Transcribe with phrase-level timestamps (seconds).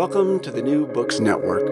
[0.00, 1.68] Welcome to the New Books Network.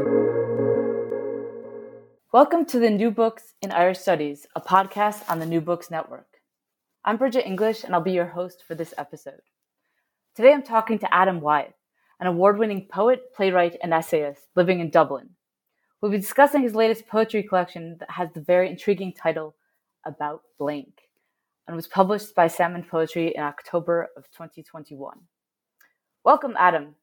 [2.31, 6.27] Welcome to the New Books in Irish Studies, a podcast on the New Books Network.
[7.07, 9.41] I'm Bridget English, and I'll be your host for this episode.
[10.35, 11.73] Today I'm talking to Adam Wyeth,
[12.21, 15.31] an award winning poet, playwright, and essayist living in Dublin.
[16.03, 19.57] We'll be discussing his latest poetry collection that has the very intriguing title
[20.05, 21.01] About Blank
[21.67, 25.19] and was published by Salmon Poetry in October of 2021.
[26.25, 26.95] Welcome, Adam.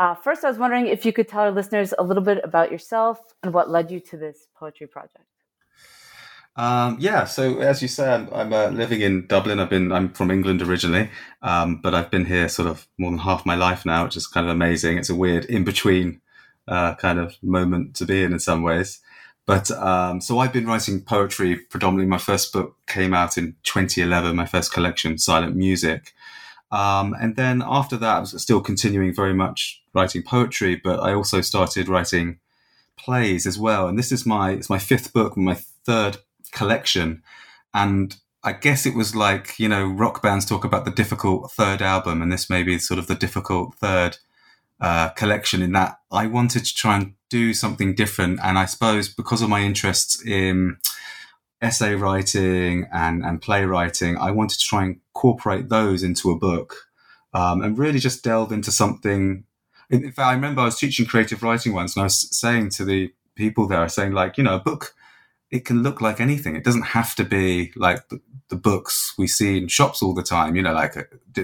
[0.00, 2.72] Uh, first, I was wondering if you could tell our listeners a little bit about
[2.72, 5.26] yourself and what led you to this poetry project.
[6.56, 9.60] Um, yeah, so as you say, I'm, I'm uh, living in Dublin.
[9.60, 11.10] I've been I'm from England originally,
[11.42, 14.26] um, but I've been here sort of more than half my life now, which is
[14.26, 14.96] kind of amazing.
[14.96, 16.22] It's a weird in between
[16.66, 19.00] uh, kind of moment to be in in some ways.
[19.44, 22.08] But um, so I've been writing poetry predominantly.
[22.08, 26.14] My first book came out in 2011, my first collection, Silent Music.
[26.72, 31.14] Um, and then after that, I was still continuing very much writing poetry, but I
[31.14, 32.38] also started writing
[32.96, 33.88] plays as well.
[33.88, 36.18] And this is my it's my fifth book, my third
[36.52, 37.22] collection,
[37.74, 41.82] and I guess it was like you know rock bands talk about the difficult third
[41.82, 44.18] album, and this may be sort of the difficult third
[44.80, 45.62] uh, collection.
[45.62, 49.48] In that I wanted to try and do something different, and I suppose because of
[49.48, 50.76] my interests in
[51.62, 56.74] essay writing and, and playwriting, I wanted to try and incorporate those into a book
[57.34, 59.44] um, and really just delve into something.
[59.90, 62.84] In fact, I remember I was teaching creative writing once and I was saying to
[62.84, 64.94] the people there, saying like, you know, a book,
[65.50, 66.54] it can look like anything.
[66.54, 70.22] It doesn't have to be like the, the books we see in shops all the
[70.22, 70.54] time.
[70.54, 71.02] You know, like, uh,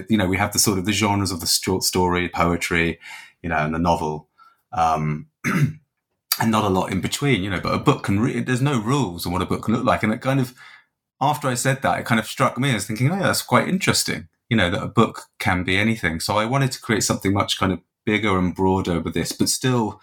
[0.09, 2.99] you know, we have the sort of the genres of the short story, poetry,
[3.41, 4.29] you know, and the novel.
[4.71, 5.27] Um,
[6.39, 7.59] and not a lot in between, you know.
[7.59, 10.03] But a book can re- there's no rules on what a book can look like,
[10.03, 10.53] and it kind of
[11.19, 13.67] after I said that, it kind of struck me as thinking, oh, yeah, that's quite
[13.67, 16.19] interesting, you know, that a book can be anything.
[16.19, 19.49] So I wanted to create something much kind of bigger and broader with this, but
[19.49, 19.99] still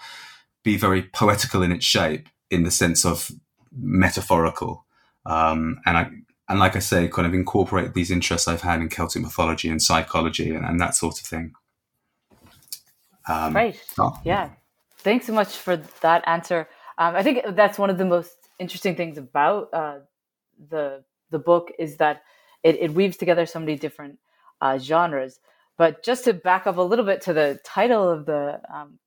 [0.64, 3.30] be very poetical in its shape, in the sense of
[3.72, 4.86] metaphorical,
[5.26, 6.10] um, and I.
[6.46, 9.80] And like I say, kind of incorporate these interests I've had in Celtic mythology and
[9.80, 11.54] psychology and, and that sort of thing.
[13.26, 13.82] Um, right.
[13.98, 14.20] Oh.
[14.24, 14.50] Yeah
[15.04, 16.68] thanks so much for that answer.
[16.98, 19.98] Um, I think that's one of the most interesting things about uh,
[20.70, 22.22] the the book is that
[22.62, 24.18] it, it weaves together so many different
[24.60, 25.40] uh, genres.
[25.76, 28.98] But just to back up a little bit to the title of the um,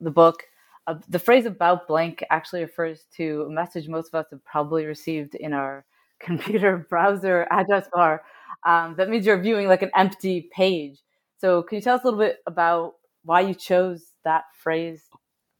[0.00, 0.44] the book,
[0.86, 4.86] uh, the phrase "about blank" actually refers to a message most of us have probably
[4.86, 5.84] received in our
[6.20, 8.22] computer browser address bar.
[8.64, 10.98] Um, that means you're viewing like an empty page.
[11.38, 12.94] So, can you tell us a little bit about
[13.24, 15.02] why you chose that phrase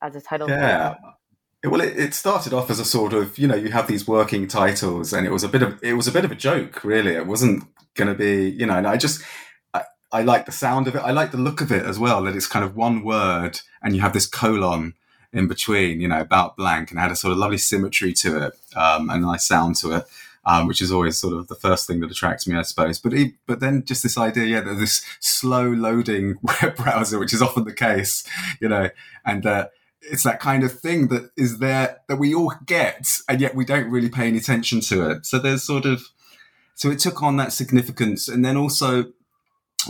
[0.02, 0.48] as a title?
[0.48, 0.96] Yeah.
[1.64, 4.48] Well, it, it, started off as a sort of, you know, you have these working
[4.48, 7.12] titles, and it was a bit of it was a bit of a joke, really.
[7.14, 7.64] It wasn't
[7.94, 9.22] going to be, you know, and I just
[9.72, 10.98] I, I like the sound of it.
[10.98, 12.24] I like the look of it as well.
[12.24, 14.94] That it's kind of one word, and you have this colon
[15.32, 18.54] in between, you know, about blank, and had a sort of lovely symmetry to it,
[18.74, 20.04] um, and a nice sound to it.
[20.44, 22.98] Um, which is always sort of the first thing that attracts me, I suppose.
[22.98, 23.12] But
[23.46, 27.62] but then just this idea, yeah, that this slow loading web browser, which is often
[27.64, 28.24] the case,
[28.60, 28.90] you know,
[29.24, 29.68] and uh,
[30.00, 33.64] it's that kind of thing that is there that we all get, and yet we
[33.64, 35.26] don't really pay any attention to it.
[35.26, 36.08] So there's sort of
[36.74, 39.12] so it took on that significance, and then also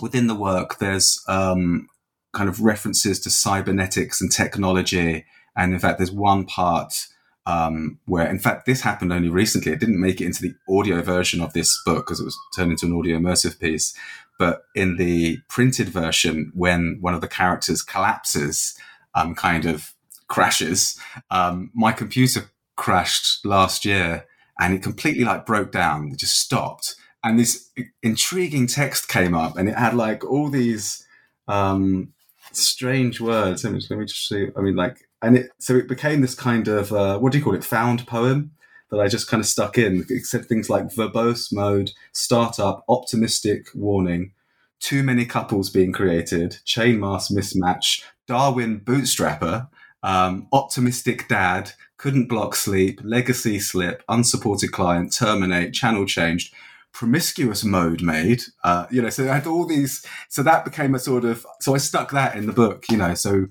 [0.00, 1.88] within the work, there's um,
[2.32, 5.24] kind of references to cybernetics and technology.
[5.56, 7.06] And in fact, there's one part
[7.46, 9.72] um, where, in fact, this happened only recently.
[9.72, 12.70] It didn't make it into the audio version of this book because it was turned
[12.70, 13.94] into an audio immersive piece.
[14.38, 18.76] But in the printed version, when one of the characters collapses,
[19.14, 19.94] um, kind of
[20.28, 20.98] crashes,
[21.30, 24.24] um, my computer crashed last year
[24.58, 26.10] and it completely like broke down.
[26.12, 26.94] It just stopped.
[27.24, 27.70] And this
[28.02, 31.06] intriguing text came up and it had like all these
[31.48, 32.12] um,
[32.52, 33.64] strange words.
[33.64, 34.48] Let me, let me just see.
[34.56, 37.44] I mean, like and it so it became this kind of uh, what do you
[37.44, 38.52] call it found poem
[38.92, 40.06] that I just kind of stuck in.
[40.22, 44.32] Said things like verbose mode, startup, optimistic warning,
[44.80, 49.68] too many couples being created, chain mass mismatch, Darwin bootstrapper,
[50.02, 56.52] um, optimistic dad, couldn't block sleep, legacy slip, unsupported client, terminate, channel changed,
[56.92, 58.42] promiscuous mode made.
[58.62, 60.04] Uh, you know, so I had all these.
[60.28, 61.46] So that became a sort of.
[61.60, 62.84] So I stuck that in the book.
[62.90, 63.46] You know, so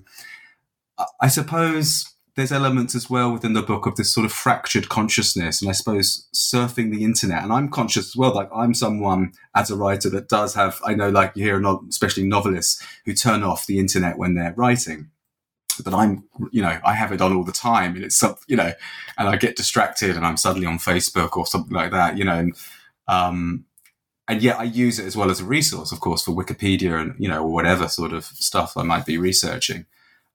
[1.20, 5.60] I suppose there's elements as well within the book of this sort of fractured consciousness
[5.60, 9.70] and i suppose surfing the internet and i'm conscious as well like i'm someone as
[9.70, 13.66] a writer that does have i know like you hear especially novelists who turn off
[13.66, 15.10] the internet when they're writing
[15.84, 18.56] but i'm you know i have it on all the time and it's some you
[18.56, 18.72] know
[19.18, 22.38] and i get distracted and i'm suddenly on facebook or something like that you know
[22.38, 22.56] and
[23.08, 23.64] um
[24.28, 27.14] and yet I use it as well as a resource, of course, for Wikipedia and
[27.18, 29.84] you know whatever sort of stuff I might be researching.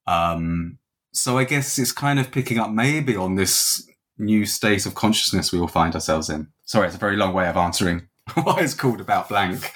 [0.08, 0.80] Um,
[1.12, 3.88] so I guess it's kind of picking up maybe on this
[4.18, 6.48] new state of consciousness we all find ourselves in.
[6.66, 8.08] Sorry, it's a very long way of answering
[8.44, 9.72] why it's called about blank.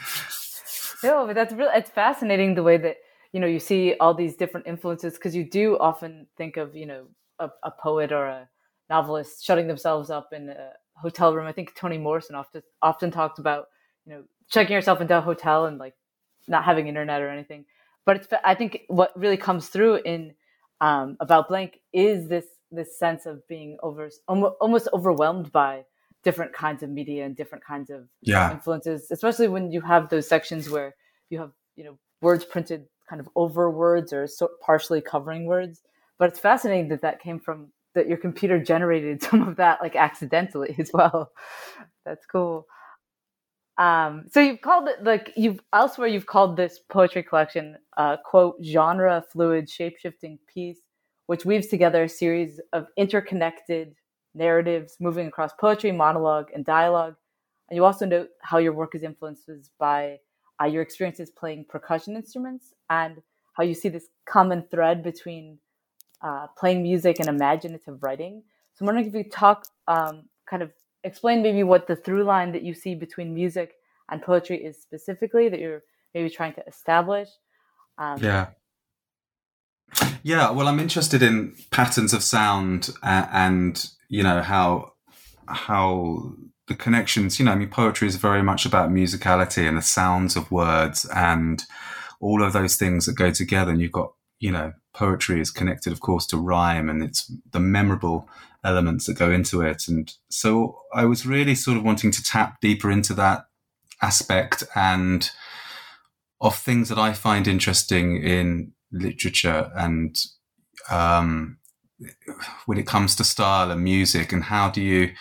[1.04, 2.98] No, but that's really it's fascinating the way that
[3.33, 6.86] you know you see all these different influences because you do often think of you
[6.86, 7.07] know
[7.39, 8.50] a, a, poet or a
[8.89, 11.48] novelist shutting themselves up in a hotel room.
[11.48, 13.66] I think Toni Morrison often often talked about
[14.06, 15.95] you know checking yourself into a hotel and like
[16.48, 17.66] not having internet or anything
[18.06, 20.33] but it's I think what really comes through in
[20.80, 25.83] um, about blank is this this sense of being over almost overwhelmed by
[26.24, 28.51] different kinds of media and different kinds of yeah.
[28.51, 30.95] influences, especially when you have those sections where
[31.30, 35.81] you have you know words printed kind of over words or so partially covering words.
[36.18, 39.95] But it's fascinating that that came from that your computer generated some of that like
[39.95, 41.31] accidentally as well.
[42.06, 42.65] That's cool.
[43.81, 48.57] Um, so you've called it like you've elsewhere you've called this poetry collection uh, quote
[48.63, 50.81] genre fluid shapeshifting piece,
[51.25, 53.95] which weaves together a series of interconnected
[54.36, 57.16] narratives moving across poetry, monologue, and dialogue.
[57.69, 59.50] And you also note how your work is influenced
[59.80, 60.19] by
[60.62, 63.19] uh, your experiences playing percussion instruments and
[63.54, 65.57] how you see this common thread between
[66.22, 68.44] uh, playing music and imaginative writing.
[68.75, 70.72] So I'm wondering if you talk um, kind of
[71.03, 73.74] explain maybe what the through line that you see between music
[74.09, 75.83] and poetry is specifically that you're
[76.13, 77.30] maybe trying to establish.
[77.98, 78.48] Um, yeah.
[80.24, 84.94] Yeah, well, I'm interested in patterns of sound and, and you know how
[85.48, 86.33] how
[86.68, 87.39] the connections.
[87.39, 91.06] You know, I mean, poetry is very much about musicality and the sounds of words
[91.13, 91.63] and
[92.19, 93.71] all of those things that go together.
[93.71, 97.60] And you've got, you know, poetry is connected, of course, to rhyme, and it's the
[97.60, 98.28] memorable
[98.64, 99.88] elements that go into it.
[99.88, 103.46] And so I was really sort of wanting to tap deeper into that
[104.02, 105.30] aspect and
[106.42, 110.18] of things that I find interesting in literature and
[110.89, 111.60] um,
[112.65, 115.12] when it comes to style and music and how do you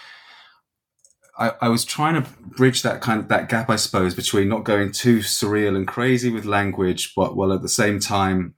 [1.38, 4.64] I, I, was trying to bridge that kind of that gap, I suppose, between not
[4.64, 8.54] going too surreal and crazy with language, but while at the same time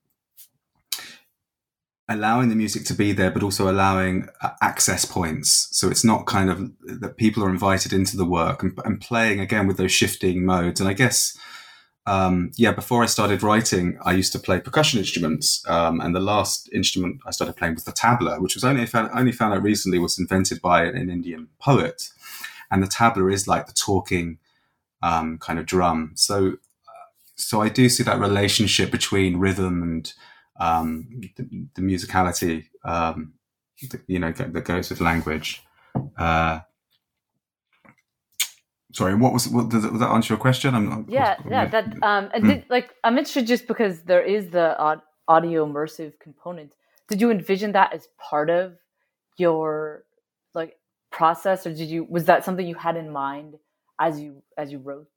[2.13, 5.69] allowing the music to be there, but also allowing uh, access points.
[5.71, 9.41] So it's not kind of that people are invited into the work and, and playing
[9.41, 10.81] again with those shifting modes.
[10.81, 11.37] And I guess,
[12.07, 15.65] um, yeah, before I started writing, I used to play percussion instruments.
[15.69, 19.11] Um, and the last instrument I started playing was the tabla, which was only found,
[19.15, 22.11] only found out recently was invented by an Indian poet.
[22.71, 24.39] And the tabla is like the talking
[25.03, 26.13] um, kind of drum.
[26.15, 26.57] So,
[26.89, 30.13] uh, so I do see that relationship between rhythm and
[30.59, 33.35] um, the, the, musicality, um,
[34.07, 35.63] you know, that goes with language.
[36.17, 36.61] Uh,
[38.93, 40.75] sorry, what was what does, that answer your question?
[40.75, 41.67] I'm, yeah, yeah.
[41.67, 44.77] That um, and did, like I'm interested just because there is the
[45.29, 46.73] audio immersive component.
[47.09, 48.75] Did you envision that as part of
[49.39, 50.05] your
[50.55, 50.77] like
[51.11, 53.55] process, or did you was that something you had in mind
[53.99, 55.09] as you as you wrote?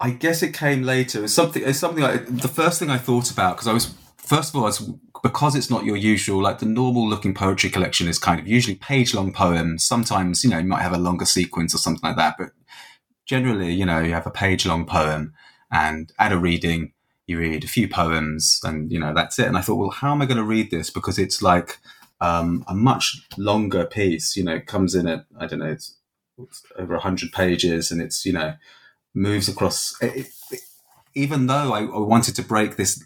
[0.00, 1.24] I guess it came later.
[1.24, 1.62] It's something.
[1.64, 4.68] It's something like the first thing I thought about because I was first of all,
[4.68, 4.82] it's
[5.22, 8.76] because it's not your usual, like the normal looking poetry collection is kind of usually
[8.76, 9.84] page long poems.
[9.84, 12.50] Sometimes, you know, you might have a longer sequence or something like that, but
[13.26, 15.34] generally, you know, you have a page long poem
[15.70, 16.92] and at a reading,
[17.26, 19.46] you read a few poems, and you know that's it.
[19.46, 20.90] And I thought, well, how am I going to read this?
[20.90, 21.78] Because it's like
[22.20, 24.36] um, a much longer piece.
[24.36, 25.96] You know, it comes in at I don't know, it's,
[26.38, 28.54] it's over hundred pages, and it's you know
[29.14, 29.96] moves across.
[30.02, 30.60] It, it,
[31.14, 33.04] even though I, I, wanted to break this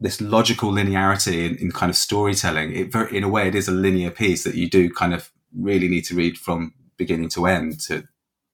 [0.00, 3.68] this logical linearity in, in kind of storytelling, it very, in a way it is
[3.68, 7.46] a linear piece that you do kind of really need to read from beginning to
[7.46, 8.06] end to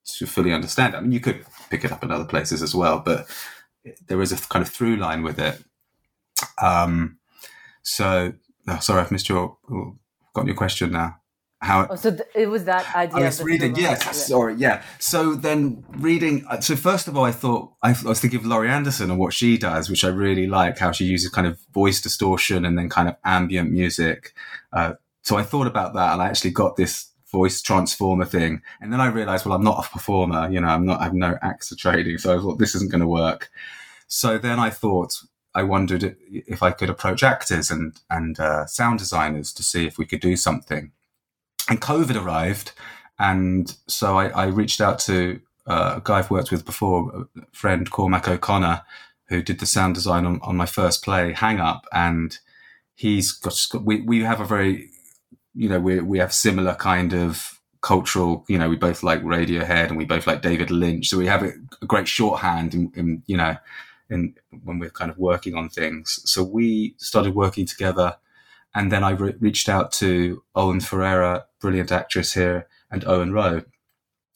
[0.07, 0.95] to fully understand.
[0.95, 3.27] I mean, you could pick it up in other places as well, but
[4.07, 5.63] there is a kind of through line with it.
[6.61, 7.19] Um,
[7.83, 8.35] so,
[8.69, 9.57] oh, sorry, I've missed your,
[10.35, 11.17] got your question now.
[11.65, 11.87] How?
[11.89, 13.17] Oh, so th- it was that idea.
[13.17, 13.75] I was reading.
[13.75, 14.55] Yes, sorry.
[14.55, 14.83] Yeah.
[14.99, 16.45] So then reading.
[16.49, 19.33] Uh, so first of all, I thought I, was thinking of Laurie Anderson and what
[19.33, 20.79] she does, which I really like.
[20.79, 24.35] How she uses kind of voice distortion and then kind of ambient music.
[24.73, 28.63] Uh, so I thought about that, and I actually got this voice transformer thing.
[28.81, 31.15] And then I realized, well, I'm not a performer, you know, I'm not, I have
[31.15, 32.19] no actor training.
[32.19, 33.51] So I thought this isn't going to work.
[34.07, 35.21] So then I thought,
[35.53, 39.99] I wondered if I could approach actors and, and uh, sound designers to see if
[39.99, 40.93] we could do something.
[41.69, 42.73] And COVID arrived.
[43.19, 47.43] And so I, I reached out to uh, a guy I've worked with before, a
[47.53, 48.83] friend Cormac O'Connor,
[49.29, 51.87] who did the sound design on, on my first play, Hang Up.
[51.93, 52.37] And
[52.95, 54.91] he's got, we, we have a very
[55.55, 59.89] you know, we we have similar kind of cultural, you know, we both like Radiohead
[59.89, 61.09] and we both like David Lynch.
[61.09, 61.53] So we have a,
[61.83, 63.57] a great shorthand in, in, you know,
[64.11, 66.21] in when we're kind of working on things.
[66.25, 68.17] So we started working together.
[68.75, 73.63] And then I re- reached out to Olwen Fouéré, brilliant actress here, and Owen Roe,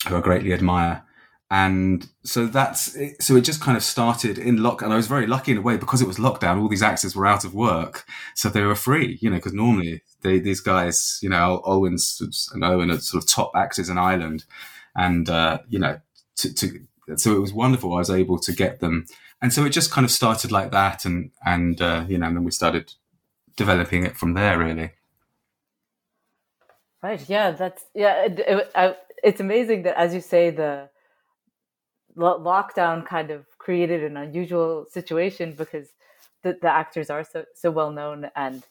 [0.07, 1.03] who I greatly admire.
[1.51, 3.23] And so that's it.
[3.23, 5.63] so it just kind of started in lock and i was very lucky in a
[5.63, 8.05] way because it was lockdown all these actors were out of work
[8.35, 12.63] so they were free you know because normally they, these guys you know Owen's and
[12.63, 14.45] owen are sort of top actors in ireland.
[14.95, 16.01] And uh, you know
[16.39, 16.81] to, to,
[17.17, 17.95] so it was wonderful.
[17.95, 19.07] I was able to get them.
[19.41, 22.37] And so it just kind of started like that and and uh, you know and
[22.37, 22.95] then we started
[23.59, 24.91] developing it from there really
[27.03, 30.89] right yeah that's yeah it, it, I, it's amazing that as you say the
[32.17, 35.89] lockdown kind of created an unusual situation because
[36.43, 38.63] the, the actors are so so well known and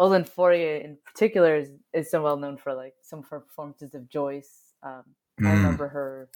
[0.00, 3.94] Olwen Fouéré in particular is, is so well known for like some of her performances
[3.94, 4.74] of Joyce.
[4.82, 5.04] Um,
[5.40, 5.46] mm.
[5.46, 6.28] I remember her.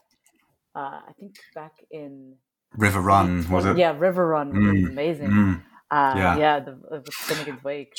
[0.76, 2.34] Uh, I think back in
[2.76, 3.76] riverrun was it?
[3.76, 4.72] Yeah, riverrun mm.
[4.72, 5.30] was amazing.
[5.30, 5.62] Mm.
[5.90, 7.94] Uh, yeah, yeah, the, the Finnegans Wake.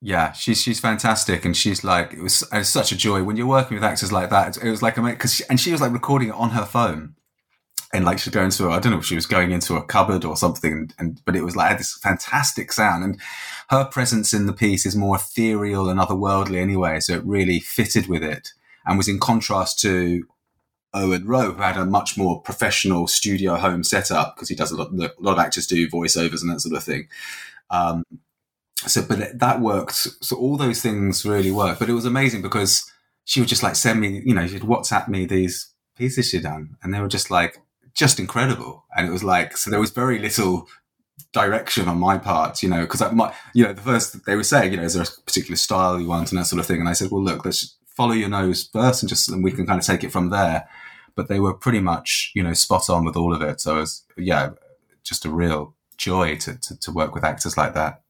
[0.00, 3.36] Yeah, she's she's fantastic, and she's like it was, it was such a joy when
[3.36, 4.56] you're working with actors like that.
[4.56, 7.16] It was like because and she was like recording it on her phone
[7.92, 10.24] and like she's going to I don't know if she was going into a cupboard
[10.24, 13.20] or something and, and but it was like had this fantastic sound and
[13.68, 18.06] her presence in the piece is more ethereal and otherworldly anyway so it really fitted
[18.06, 18.52] with it
[18.86, 20.24] and was in contrast to
[20.92, 24.76] Owen Roe who had a much more professional studio home setup because he does a
[24.76, 27.08] lot, a lot of actors do voiceovers and that sort of thing
[27.70, 28.04] um,
[28.86, 32.90] so but that worked so all those things really worked but it was amazing because
[33.24, 36.76] she would just like send me you know she'd whatsapp me these pieces she'd done
[36.82, 37.60] and they were just like
[37.94, 38.84] just incredible.
[38.96, 40.68] And it was like, so there was very little
[41.32, 44.72] direction on my part, you know, because my, you know, the first they were saying,
[44.72, 46.80] you know, is there a particular style you want and that sort of thing.
[46.80, 49.66] And I said, well, look, let's follow your nose first and just, and we can
[49.66, 50.66] kind of take it from there.
[51.14, 53.60] But they were pretty much, you know, spot on with all of it.
[53.60, 54.50] So it was, yeah,
[55.04, 58.00] just a real joy to, to, to work with actors like that.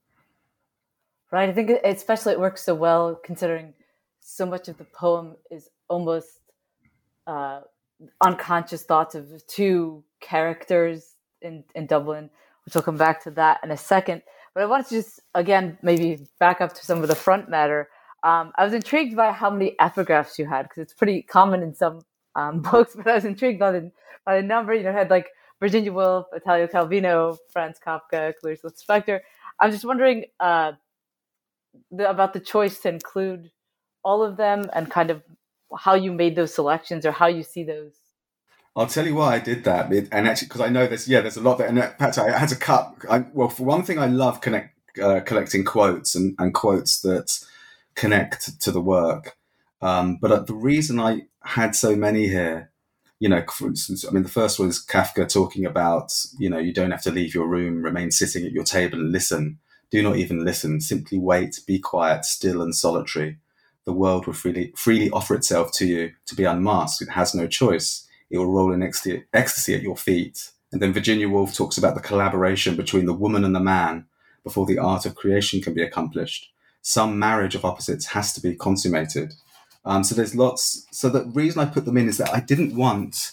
[1.32, 1.48] Right.
[1.48, 3.74] I think especially it works so well considering
[4.20, 6.28] so much of the poem is almost
[7.26, 7.62] uh,
[8.20, 12.30] unconscious thoughts of two characters in, in Dublin,
[12.64, 14.22] which I'll come back to that in a second.
[14.54, 17.88] But I wanted to just, again, maybe back up to some of the front matter.
[18.22, 21.74] Um, I was intrigued by how many epigraphs you had because it's pretty common in
[21.74, 22.02] some
[22.34, 23.92] um, books, but I was intrigued by the,
[24.24, 24.74] by the number.
[24.74, 25.28] You know, had like
[25.60, 29.20] Virginia Woolf, Italo Calvino, Franz Kafka, Clarice Lispector.
[29.58, 30.72] I'm just wondering uh,
[31.90, 33.50] the, about the choice to include
[34.02, 35.22] all of them and kind of
[35.76, 37.92] how you made those selections or how you see those
[38.76, 41.36] I'll tell you why I did that, and actually, because I know there's yeah, there's
[41.36, 42.94] a lot that, and fact, I had to cut.
[43.10, 47.44] I, well, for one thing, I love connect, uh, collecting quotes and, and quotes that
[47.94, 49.36] connect to the work.
[49.82, 52.70] Um, but uh, the reason I had so many here,
[53.18, 56.72] you know, for instance, I mean, the first was Kafka talking about, you know, you
[56.72, 59.58] don't have to leave your room, remain sitting at your table and listen.
[59.90, 60.80] Do not even listen.
[60.80, 63.38] Simply wait, be quiet, still and solitary
[63.84, 67.02] the world will freely, freely offer itself to you to be unmasked.
[67.02, 68.06] It has no choice.
[68.30, 70.50] It will roll in ecstasy at your feet.
[70.72, 74.06] And then Virginia Woolf talks about the collaboration between the woman and the man
[74.44, 76.52] before the art of creation can be accomplished.
[76.82, 79.34] Some marriage of opposites has to be consummated.
[79.84, 80.86] Um, so there's lots.
[80.90, 83.30] So the reason I put them in is that I didn't want,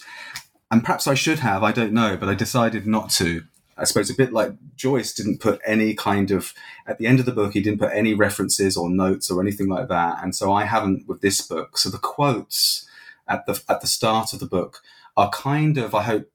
[0.70, 3.42] and perhaps I should have, I don't know, but I decided not to.
[3.76, 6.52] I suppose a bit like Joyce didn't put any kind of
[6.86, 9.68] at the end of the book he didn't put any references or notes or anything
[9.68, 11.78] like that, and so I haven't with this book.
[11.78, 12.88] So the quotes
[13.28, 14.82] at the at the start of the book
[15.16, 16.28] are kind of I hope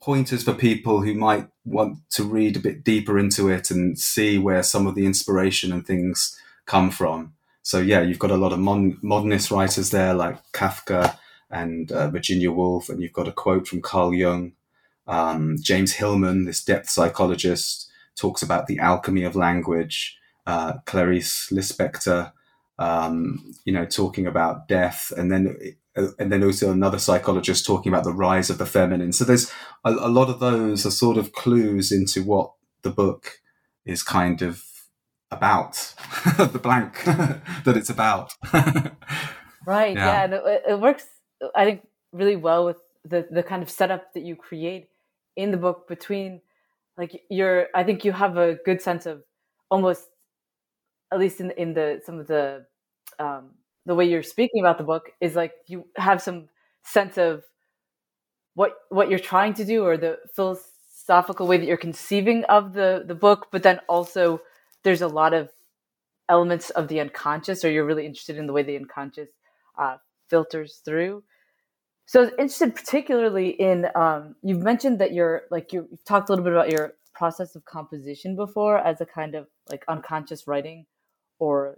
[0.00, 4.38] pointers for people who might want to read a bit deeper into it and see
[4.38, 7.32] where some of the inspiration and things come from.
[7.62, 11.18] So yeah, you've got a lot of mon- modernist writers there like Kafka
[11.50, 14.52] and uh, Virginia Woolf, and you've got a quote from Carl Jung.
[15.06, 20.18] Um, James Hillman, this depth psychologist, talks about the alchemy of language.
[20.46, 22.32] Uh, Clarice Lispector,
[22.78, 25.56] um, you know, talking about death, and then
[25.96, 29.12] uh, and then also another psychologist talking about the rise of the feminine.
[29.12, 29.50] So there's
[29.84, 33.40] a, a lot of those are sort of clues into what the book
[33.84, 34.67] is kind of
[35.30, 35.94] about,
[36.38, 38.34] the blank that it's about.
[39.66, 39.96] right.
[39.96, 40.06] Yeah.
[40.06, 41.06] yeah and it, it works
[41.54, 44.88] I think really well with the the kind of setup that you create
[45.36, 46.40] in the book between
[46.96, 49.22] like you're I think you have a good sense of
[49.70, 50.06] almost
[51.12, 52.66] at least in in the some of the
[53.18, 53.50] um,
[53.86, 56.48] the way you're speaking about the book is like you have some
[56.82, 57.44] sense of
[58.54, 63.04] what what you're trying to do or the philosophical way that you're conceiving of the
[63.06, 64.40] the book but then also
[64.88, 65.50] there's a lot of
[66.30, 69.28] elements of the unconscious or you're really interested in the way the unconscious
[69.78, 69.98] uh,
[70.30, 71.22] filters through.
[72.06, 76.30] So I was interested particularly in um, you've mentioned that you're like you, have talked
[76.30, 80.46] a little bit about your process of composition before as a kind of like unconscious
[80.46, 80.86] writing
[81.38, 81.76] or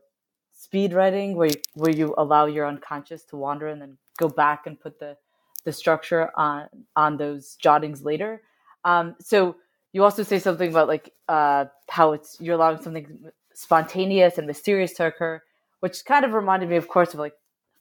[0.52, 4.68] speed writing where you, where you allow your unconscious to wander and then go back
[4.68, 5.16] and put the
[5.64, 8.40] the structure on on those jottings later.
[8.84, 9.56] Um, so
[9.92, 14.92] you also say something about like uh, how it's you're allowing something spontaneous and mysterious
[14.94, 15.42] to occur,
[15.80, 17.34] which kind of reminded me, of course, of like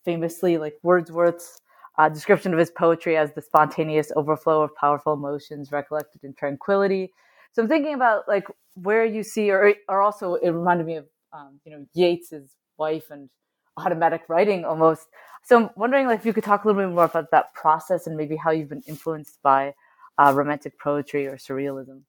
[0.03, 1.61] famously like Wordsworth's
[1.97, 7.11] uh, description of his poetry as the spontaneous overflow of powerful emotions recollected in tranquility.
[7.51, 11.05] So I'm thinking about like where you see, or, or also it reminded me of
[11.33, 13.29] um, you know Yeats's wife and
[13.77, 15.07] automatic writing almost.
[15.43, 18.07] So I'm wondering like if you could talk a little bit more about that process
[18.07, 19.74] and maybe how you've been influenced by
[20.20, 22.01] uh, romantic poetry or surrealism.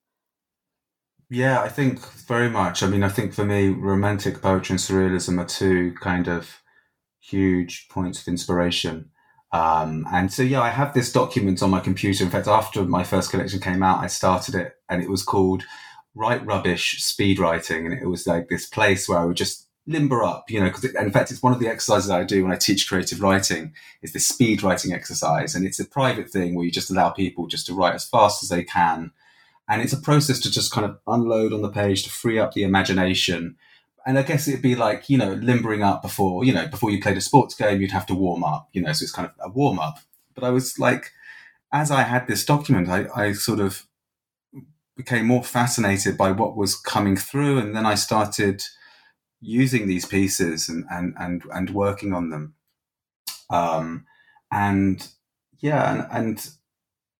[1.30, 2.82] Yeah, I think very much.
[2.82, 6.60] I mean, I think for me, romantic poetry and surrealism are two kind of
[7.20, 9.10] huge points of inspiration.
[9.52, 12.24] Um, and so, yeah, I have this document on my computer.
[12.24, 15.62] In fact, after my first collection came out, I started it and it was called
[16.16, 17.86] Write Rubbish Speed Writing.
[17.86, 20.84] And it was like this place where I would just limber up, you know, because
[20.84, 24.12] in fact, it's one of the exercises I do when I teach creative writing is
[24.12, 25.54] this speed writing exercise.
[25.54, 28.42] And it's a private thing where you just allow people just to write as fast
[28.42, 29.12] as they can.
[29.68, 32.52] And it's a process to just kind of unload on the page to free up
[32.52, 33.56] the imagination
[34.06, 37.00] and I guess it'd be like you know limbering up before you know before you
[37.00, 38.68] played a sports game, you'd have to warm up.
[38.72, 39.98] You know, so it's kind of a warm up.
[40.34, 41.12] But I was like,
[41.72, 43.86] as I had this document, I, I sort of
[44.96, 48.62] became more fascinated by what was coming through, and then I started
[49.40, 52.54] using these pieces and and and, and working on them.
[53.50, 54.06] Um,
[54.52, 55.06] and
[55.58, 56.50] yeah, and, and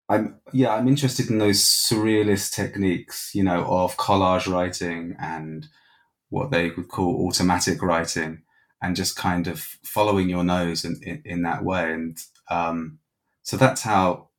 [0.08, 5.66] I'm yeah, I'm interested in those surrealist techniques, you know, of collage writing and
[6.30, 8.42] what they would call automatic writing
[8.82, 11.92] and just kind of following your nose in, in, in that way.
[11.92, 12.98] And um,
[13.42, 14.30] so that's how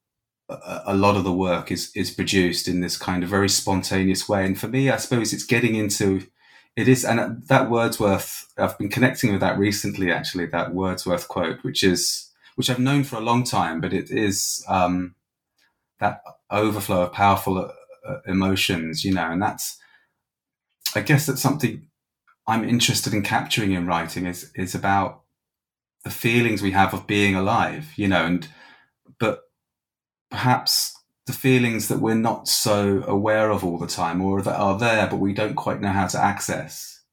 [0.50, 4.28] a, a, lot of the work is, is produced in this kind of very spontaneous
[4.28, 4.46] way.
[4.46, 6.28] And for me, I suppose it's getting into
[6.76, 11.64] it is, and that Wordsworth, I've been connecting with that recently, actually, that Wordsworth quote,
[11.64, 15.16] which is, which I've known for a long time, but it is um,
[16.00, 17.72] that overflow of powerful
[18.08, 19.78] uh, emotions, you know, and that's,
[20.96, 21.88] I guess that's something
[22.48, 25.22] I'm interested in capturing in writing is is about
[26.04, 28.48] the feelings we have of being alive, you know, and
[29.20, 29.44] but
[30.30, 30.91] perhaps
[31.28, 35.08] the feelings that we're not so aware of all the time or that are there
[35.08, 37.04] but we don't quite know how to access.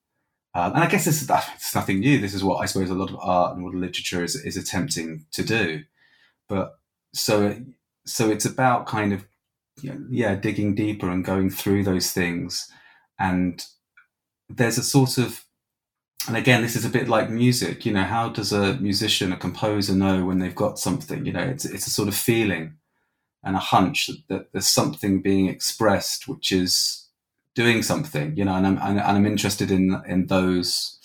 [0.55, 2.19] Um, and I guess this is it's nothing new.
[2.19, 5.27] This is what I suppose a lot of art and what literature is is attempting
[5.33, 5.83] to do.
[6.49, 6.79] But
[7.13, 7.57] so
[8.07, 9.25] so it's about kind of
[9.83, 12.71] you know, yeah digging deeper and going through those things
[13.19, 13.65] and
[14.49, 15.45] there's a sort of
[16.27, 19.37] and again this is a bit like music you know how does a musician a
[19.37, 22.75] composer know when they've got something you know it's, it's a sort of feeling
[23.49, 27.07] and a hunch that, that there's something being expressed which is
[27.55, 30.99] doing something you know and i'm, and I'm interested in in those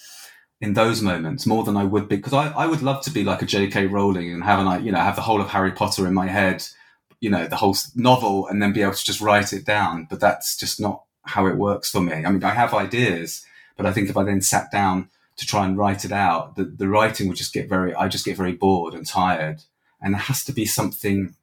[0.62, 3.24] in those moments more than i would be because I, I would love to be
[3.24, 6.06] like a jk rowling and have an you know have the whole of harry potter
[6.06, 6.64] in my head
[7.20, 10.20] you know the whole novel and then be able to just write it down but
[10.20, 12.26] that's just not how it works for me.
[12.26, 13.46] I mean, I have ideas,
[13.78, 16.66] but I think if I then sat down to try and write it out, the,
[16.66, 19.64] the writing would just get very, I just get very bored and tired.
[20.02, 21.36] And there has to be something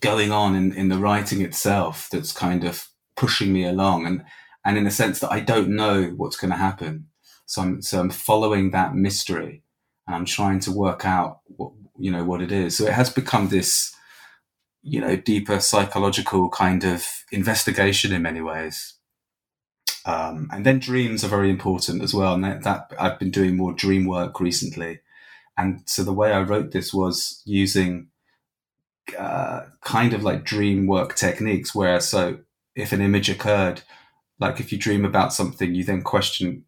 [0.00, 4.24] going on in, in the writing itself that's kind of pushing me along and
[4.64, 7.06] and in a sense that I don't know what's going to happen.
[7.46, 9.62] So I'm so I'm following that mystery
[10.06, 12.76] and I'm trying to work out what you know what it is.
[12.76, 13.94] So it has become this
[14.82, 18.94] you know deeper psychological kind of investigation in many ways.
[20.04, 22.34] Um, and then dreams are very important as well.
[22.34, 25.00] And that, that I've been doing more dream work recently.
[25.58, 28.08] And so the way I wrote this was using
[29.18, 32.38] uh, kind of like dream work techniques where so
[32.74, 33.82] if an image occurred,
[34.38, 36.64] like if you dream about something, you then question,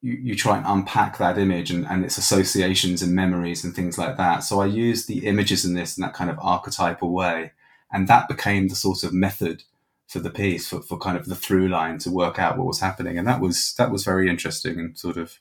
[0.00, 3.98] you, you try and unpack that image and, and its associations and memories and things
[3.98, 4.40] like that.
[4.40, 7.52] So I used the images in this in that kind of archetypal way.
[7.92, 9.64] And that became the sort of method
[10.08, 12.80] for the piece for, for kind of the through line to work out what was
[12.80, 13.18] happening.
[13.18, 15.38] And that was, that was very interesting and sort of,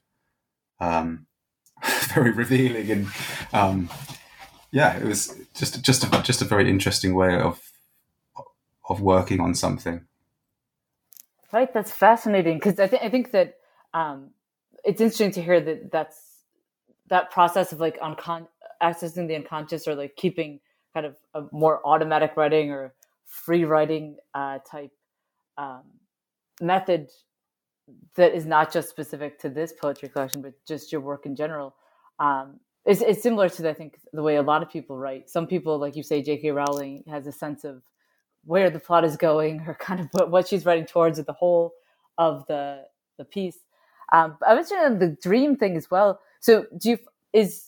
[0.80, 1.27] um,
[2.13, 3.08] very revealing and,
[3.53, 3.89] um,
[4.71, 7.71] yeah, it was just, just a, just a very interesting way of,
[8.89, 10.06] of working on something.
[11.51, 13.56] Right, that's fascinating because I, I think that
[13.93, 14.32] um,
[14.84, 16.43] it's interesting to hear that that's
[17.10, 18.47] that process of like uncon-
[18.84, 20.60] accessing the unconscious or like keeping
[20.93, 22.93] kind of a more automatic writing or
[23.25, 24.91] free writing uh, type
[25.58, 25.84] um,
[26.62, 27.10] method
[28.15, 31.75] that is not just specific to this poetry collection, but just your work in general.
[32.19, 35.30] Um, it's, it's similar to, I think, the way a lot of people write.
[35.30, 36.52] Some people, like you say, J.K.
[36.52, 37.84] Rowling has a sense of
[38.45, 41.34] where the plot is going or kind of what, what she's writing towards at the
[41.34, 41.73] whole
[42.17, 42.84] of the
[43.17, 43.58] the piece.
[44.12, 46.19] Um, I was on the dream thing as well.
[46.39, 47.00] So do you
[47.34, 47.65] is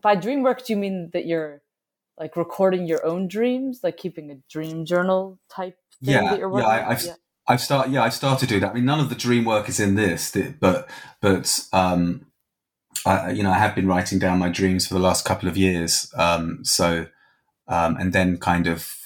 [0.00, 1.62] by dream work do you mean that you're
[2.18, 6.48] like recording your own dreams, like keeping a dream journal type thing yeah, that you're
[6.48, 6.68] working?
[6.68, 7.14] Yeah, I, have yeah.
[7.46, 7.92] I've started.
[7.92, 8.70] Yeah, I've started doing that.
[8.70, 10.88] I mean, none of the dream work is in this, but
[11.20, 12.26] but um,
[13.06, 15.56] I, you know, I have been writing down my dreams for the last couple of
[15.56, 16.12] years.
[16.16, 17.06] Um, so
[17.68, 19.04] um, and then kind of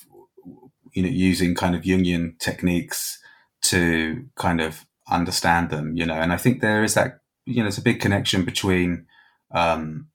[0.92, 3.20] you know, using kind of Jungian techniques
[3.62, 7.68] to kind of understand them, you know, and I think there is that, you know,
[7.68, 9.06] it's a big connection between
[9.54, 10.08] um,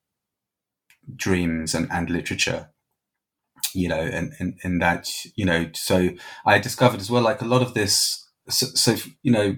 [1.15, 2.69] dreams and, and literature,
[3.73, 6.09] you know, and, and, and that, you know, so
[6.45, 9.55] I discovered as well, like a lot of this, so, so you know,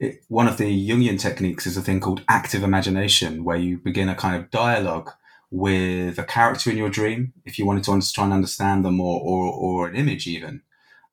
[0.00, 4.08] it, one of the Jungian techniques is a thing called active imagination, where you begin
[4.08, 5.10] a kind of dialogue
[5.50, 9.20] with a character in your dream if you wanted to try and understand them or,
[9.20, 10.62] or, or an image even.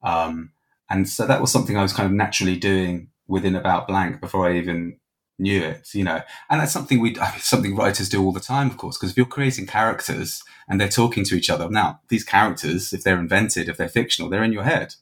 [0.04, 0.52] Um,
[0.90, 4.48] and so that was something I was kind of naturally doing within about blank before
[4.48, 5.00] I even
[5.38, 6.22] knew it, you know.
[6.50, 9.26] And that's something we, something writers do all the time, of course, because if you're
[9.26, 13.76] creating characters and they're talking to each other, now these characters, if they're invented, if
[13.76, 14.96] they're fictional, they're in your head.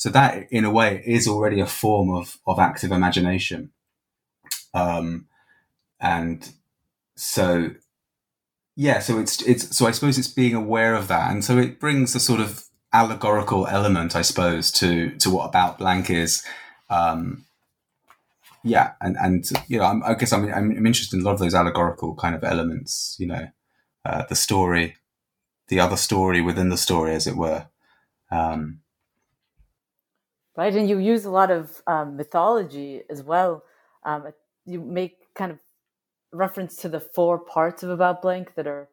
[0.00, 3.70] So that, in a way, is already a form of of active imagination.
[4.72, 5.26] Um,
[6.00, 6.50] and
[7.16, 7.72] so
[8.76, 11.78] yeah, so it's it's so I suppose it's being aware of that, and so it
[11.78, 16.42] brings a sort of allegorical element, I suppose, to to what about blank is.
[16.88, 17.44] Um,
[18.64, 21.40] yeah, and and you know, I'm, i guess I'm, I'm interested in a lot of
[21.40, 23.16] those allegorical kind of elements.
[23.18, 23.48] You know,
[24.06, 24.96] uh, the story,
[25.68, 27.66] the other story within the story, as it were.
[28.30, 28.80] Um,
[30.56, 33.64] right, and you use a lot of um, mythology as well.
[34.04, 34.26] Um,
[34.66, 35.58] you make kind of
[36.32, 38.88] reference to the four parts of About Blank that are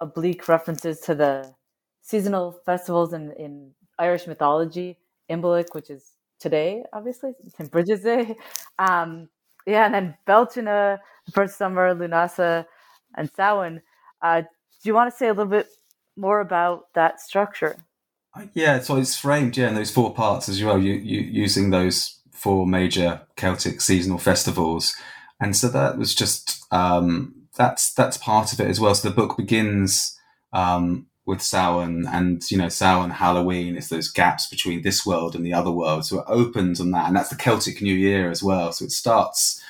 [0.00, 1.54] oblique references to the
[2.02, 4.98] seasonal festivals in, in Irish mythology,
[5.30, 7.70] Imbolc, which is today, obviously, St.
[7.70, 8.36] Bridget's Day.
[8.78, 9.28] Um,
[9.66, 11.00] yeah, and then the
[11.32, 12.66] first summer, Lunasa,
[13.16, 13.80] and Samhain.
[14.20, 14.46] Uh, do
[14.84, 15.68] you want to say a little bit
[16.16, 17.76] more about that structure?
[18.54, 22.18] Yeah, so it's framed, yeah, in those four parts as well, you, you using those
[22.32, 24.94] four major Celtic seasonal festivals
[25.40, 28.94] and so that was just um, that's that's part of it as well.
[28.94, 30.18] So the book begins
[30.52, 33.76] um, with Samhain, and you know Samhain, Halloween.
[33.76, 36.06] It's those gaps between this world and the other world.
[36.06, 38.72] So it opens on that, and that's the Celtic New Year as well.
[38.72, 39.62] So it starts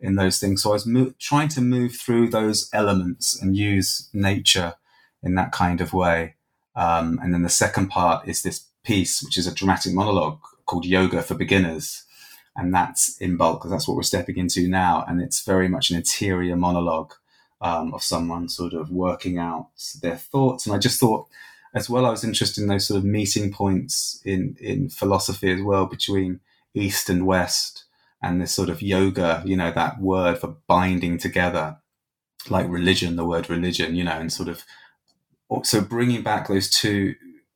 [0.00, 0.62] in those things.
[0.62, 4.74] So I was mo- trying to move through those elements and use nature
[5.22, 6.34] in that kind of way.
[6.74, 10.84] Um, and then the second part is this piece, which is a dramatic monologue called
[10.84, 12.04] Yoga for Beginners.
[12.56, 15.04] And that's Imbolc because that's what we're stepping into now.
[15.06, 17.14] And it's very much an interior monologue
[17.62, 19.68] um, of someone sort of working out
[20.02, 20.66] their thoughts.
[20.66, 21.28] And i just thought
[21.74, 25.62] as well i was interested in those sort of meeting points in in philosophy as
[25.62, 26.40] well between
[26.74, 27.84] east and west
[28.22, 31.76] and this sort of yoga you know that word for binding together
[32.50, 34.64] like religion the word religion you know and sort of
[35.62, 37.14] so bringing back those two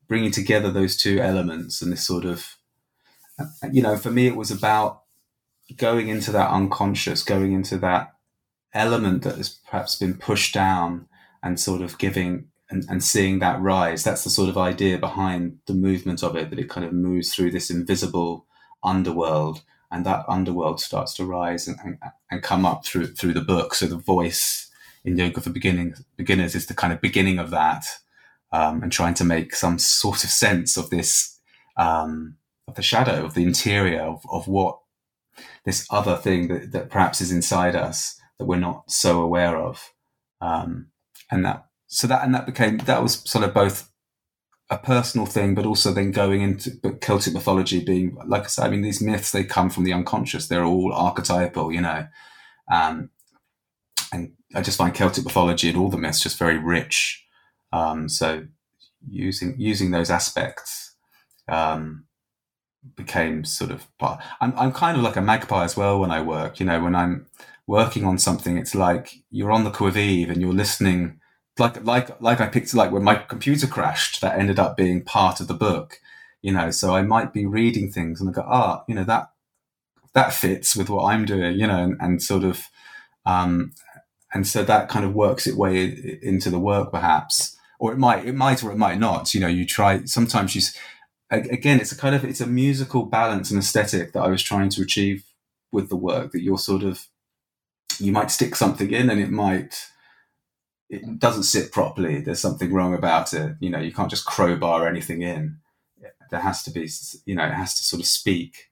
[0.08, 2.56] bringing together those two elements and this sort of
[3.38, 5.02] uh, you know, for me, it was about
[5.76, 8.14] going into that unconscious, going into that
[8.72, 11.08] element that has perhaps been pushed down
[11.42, 14.04] and sort of giving and, and seeing that rise.
[14.04, 17.34] That's the sort of idea behind the movement of it, that it kind of moves
[17.34, 18.46] through this invisible
[18.82, 21.98] underworld, and that underworld starts to rise and, and,
[22.30, 23.74] and come up through through the book.
[23.74, 24.65] So the voice
[25.06, 27.84] in Yoga for Beginners is the kind of beginning of that,
[28.52, 31.38] um, and trying to make some sort of sense of this,
[31.76, 34.80] um, of the shadow, of the interior, of, of what
[35.64, 39.92] this other thing that, that perhaps is inside us that we're not so aware of.
[40.40, 40.88] Um,
[41.30, 43.90] and that, so that, and that became, that was sort of both
[44.68, 48.66] a personal thing, but also then going into but Celtic mythology being, like I said,
[48.66, 50.48] I mean, these myths, they come from the unconscious.
[50.48, 52.08] They're all archetypal, you know.
[52.72, 53.10] Um,
[54.12, 57.24] and I just find Celtic mythology and all the myths just very rich.
[57.72, 58.46] Um, so
[59.06, 60.94] using using those aspects
[61.48, 62.06] um,
[62.96, 64.20] became sort of part.
[64.40, 66.58] I'm I'm kind of like a magpie as well when I work.
[66.58, 67.26] You know, when I'm
[67.66, 71.20] working on something, it's like you're on the qui and you're listening.
[71.58, 75.40] Like like like I picked like when my computer crashed, that ended up being part
[75.40, 76.00] of the book.
[76.40, 79.30] You know, so I might be reading things and I go, ah, you know that
[80.14, 81.58] that fits with what I'm doing.
[81.58, 82.68] You know, and, and sort of.
[83.26, 83.72] Um,
[84.34, 88.24] and so that kind of works its way into the work perhaps or it might
[88.24, 89.34] it might or it might not.
[89.34, 90.62] You know you try sometimes you
[91.30, 94.68] again it's a kind of it's a musical balance and aesthetic that i was trying
[94.68, 95.24] to achieve
[95.72, 97.08] with the work that you're sort of
[97.98, 99.88] you might stick something in and it might
[100.88, 104.86] it doesn't sit properly there's something wrong about it you know you can't just crowbar
[104.86, 105.58] anything in.
[106.30, 106.88] There has to be
[107.24, 108.70] you know it has to sort of speak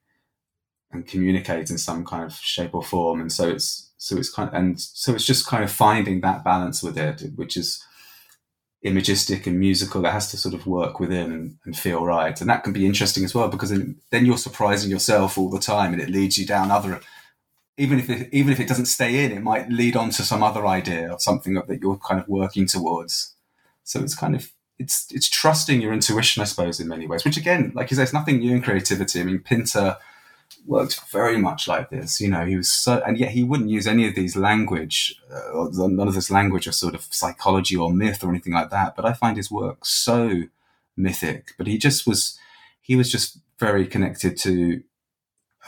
[0.95, 3.21] and communicate in some kind of shape or form.
[3.21, 6.43] And so it's so it's kind of, and so it's just kind of finding that
[6.43, 7.83] balance with it which is
[8.83, 10.01] imagistic and musical.
[10.01, 12.39] That has to sort of work within and, and feel right.
[12.39, 15.59] And that can be interesting as well because then, then you're surprising yourself all the
[15.59, 17.01] time and it leads you down other
[17.77, 20.43] even if it, even if it doesn't stay in it might lead on to some
[20.43, 23.33] other idea or something that you're kind of working towards.
[23.83, 27.37] So it's kind of it's it's trusting your intuition i suppose in many ways which
[27.37, 29.19] again like you say it's nothing new in creativity.
[29.19, 29.97] I mean pinter
[30.65, 32.19] worked very much like this.
[32.19, 35.67] You know, he was so, and yet he wouldn't use any of these language, uh,
[35.71, 38.95] none of this language of sort of psychology or myth or anything like that.
[38.95, 40.43] But I find his work so
[40.95, 41.53] mythic.
[41.57, 42.37] But he just was,
[42.81, 44.83] he was just very connected to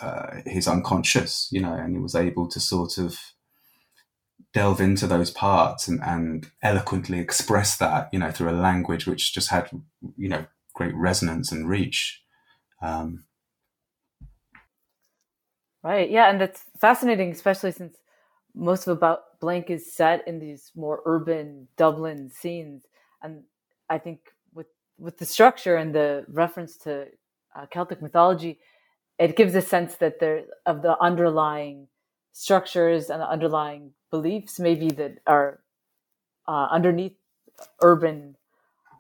[0.02, 3.18] uh, his unconscious, you know, and he was able to sort of
[4.54, 9.34] delve into those parts and, and eloquently express that, you know, through a language which
[9.34, 9.70] just had,
[10.18, 12.22] you know, great resonance and reach.
[12.82, 13.24] Um,
[15.88, 16.12] Right.
[16.12, 17.96] Yeah, and that's fascinating, especially since
[18.54, 22.84] most of about blank is set in these more urban Dublin scenes,
[23.24, 23.44] and
[23.90, 24.20] I think
[24.54, 24.68] with
[25.00, 27.06] with the structure and the reference to
[27.56, 28.60] uh, Celtic mythology,
[29.18, 31.88] it gives a sense that there of the underlying
[32.34, 35.62] structures and the underlying beliefs maybe that are
[36.50, 37.16] uh, underneath
[37.82, 38.36] urban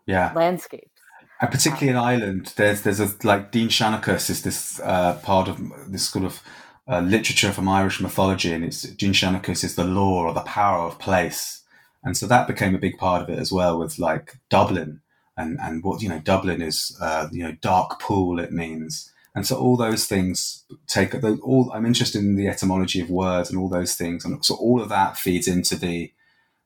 [0.06, 0.32] yeah.
[0.34, 1.02] landscapes.
[1.42, 5.60] And particularly in Ireland, there's there's a like Dinnseanchas is this uh, part of
[5.92, 6.42] this sort of
[6.88, 11.00] uh, literature from Irish mythology, and it's Seanchas is the law or the power of
[11.00, 11.64] place,
[12.04, 15.02] and so that became a big part of it as well with like Dublin
[15.36, 19.46] and and what you know Dublin is uh, you know dark pool it means, and
[19.46, 21.72] so all those things take all.
[21.74, 24.90] I'm interested in the etymology of words and all those things, and so all of
[24.90, 26.12] that feeds into the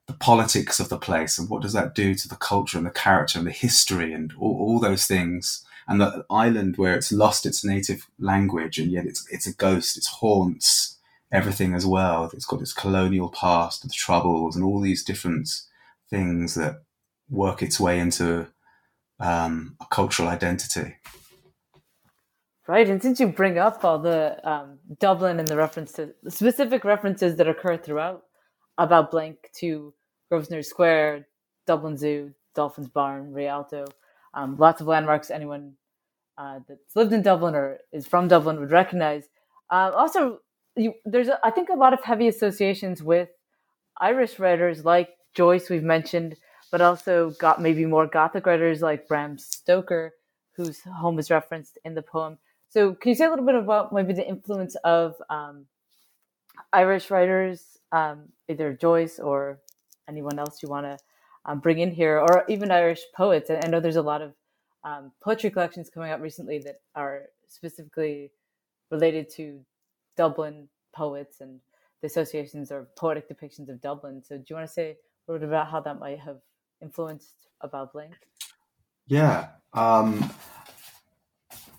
[0.07, 2.91] the politics of the place and what does that do to the culture and the
[2.91, 7.45] character and the history and all, all those things and the island where it's lost
[7.45, 10.97] its native language and yet it's it's a ghost it haunts
[11.31, 12.29] everything as well.
[12.33, 15.49] It's got its colonial past the troubles and all these different
[16.09, 16.83] things that
[17.29, 18.47] work its way into
[19.19, 20.95] um, a cultural identity.
[22.67, 26.83] Right and since you bring up all the um, dublin and the references the specific
[26.83, 28.23] references that occur throughout
[28.77, 29.93] about blank to
[30.29, 31.27] grosvenor square
[31.67, 33.85] dublin zoo dolphins barn rialto
[34.33, 35.73] um, lots of landmarks anyone
[36.37, 39.25] uh, that's lived in Dublin or is from Dublin would recognize.
[39.69, 40.39] Uh, also,
[40.75, 43.29] you, there's a, I think a lot of heavy associations with
[43.99, 46.35] Irish writers like Joyce we've mentioned,
[46.71, 50.13] but also got maybe more Gothic writers like Bram Stoker,
[50.55, 52.37] whose home is referenced in the poem.
[52.69, 55.65] So, can you say a little bit about maybe the influence of um,
[56.71, 59.59] Irish writers, um, either Joyce or
[60.07, 60.97] anyone else you want to
[61.45, 63.49] um, bring in here, or even Irish poets?
[63.49, 64.33] I know there's a lot of
[64.83, 68.31] um, poetry collections coming out recently that are specifically
[68.89, 69.59] related to
[70.17, 71.59] Dublin poets and
[72.01, 74.21] the associations or poetic depictions of Dublin.
[74.23, 76.39] So, do you want to say a little bit about how that might have
[76.81, 78.13] influenced about Blank?
[79.07, 79.49] Yeah.
[79.73, 80.31] Um,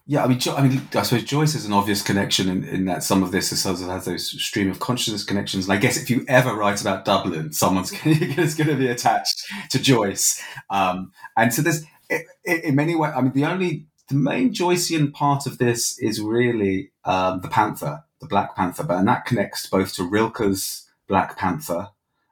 [0.07, 3.05] yeah, I mean, I mean, I suppose Joyce is an obvious connection in, in that
[3.05, 5.67] some of this has those stream of consciousness connections.
[5.67, 9.81] And I guess if you ever write about Dublin, someone's going to be attached to
[9.81, 10.43] Joyce.
[10.71, 15.13] Um, and so there's in, in many ways, I mean, the only the main Joycean
[15.13, 19.69] part of this is really um, the Panther, the Black Panther, but and that connects
[19.69, 21.91] both to Rilke's Black Panther,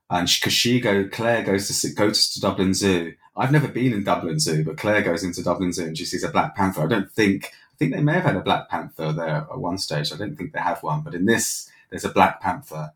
[0.09, 3.15] and because she, she go, Claire goes to goes to Dublin Zoo.
[3.37, 6.25] I've never been in Dublin Zoo, but Claire goes into Dublin Zoo and she sees
[6.25, 6.83] a Black Panther.
[6.83, 9.79] I don't think I think they may have had a Black Panther there at one
[9.79, 10.13] stage.
[10.13, 12.93] I don't think they have one, but in this there's a Black Panther,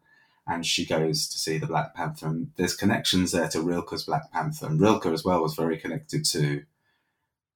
[0.47, 4.31] and she goes to see the Black Panther, and there's connections there to Rilke's Black
[4.33, 6.65] Panther, and Rilke as well was very connected to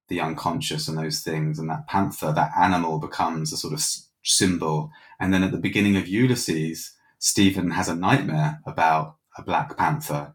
[0.08, 3.84] the unconscious and those things, and that panther, that animal, becomes a sort of
[4.22, 4.90] symbol.
[5.20, 10.34] And then at the beginning of Ulysses, Stephen has a nightmare about a Black Panther.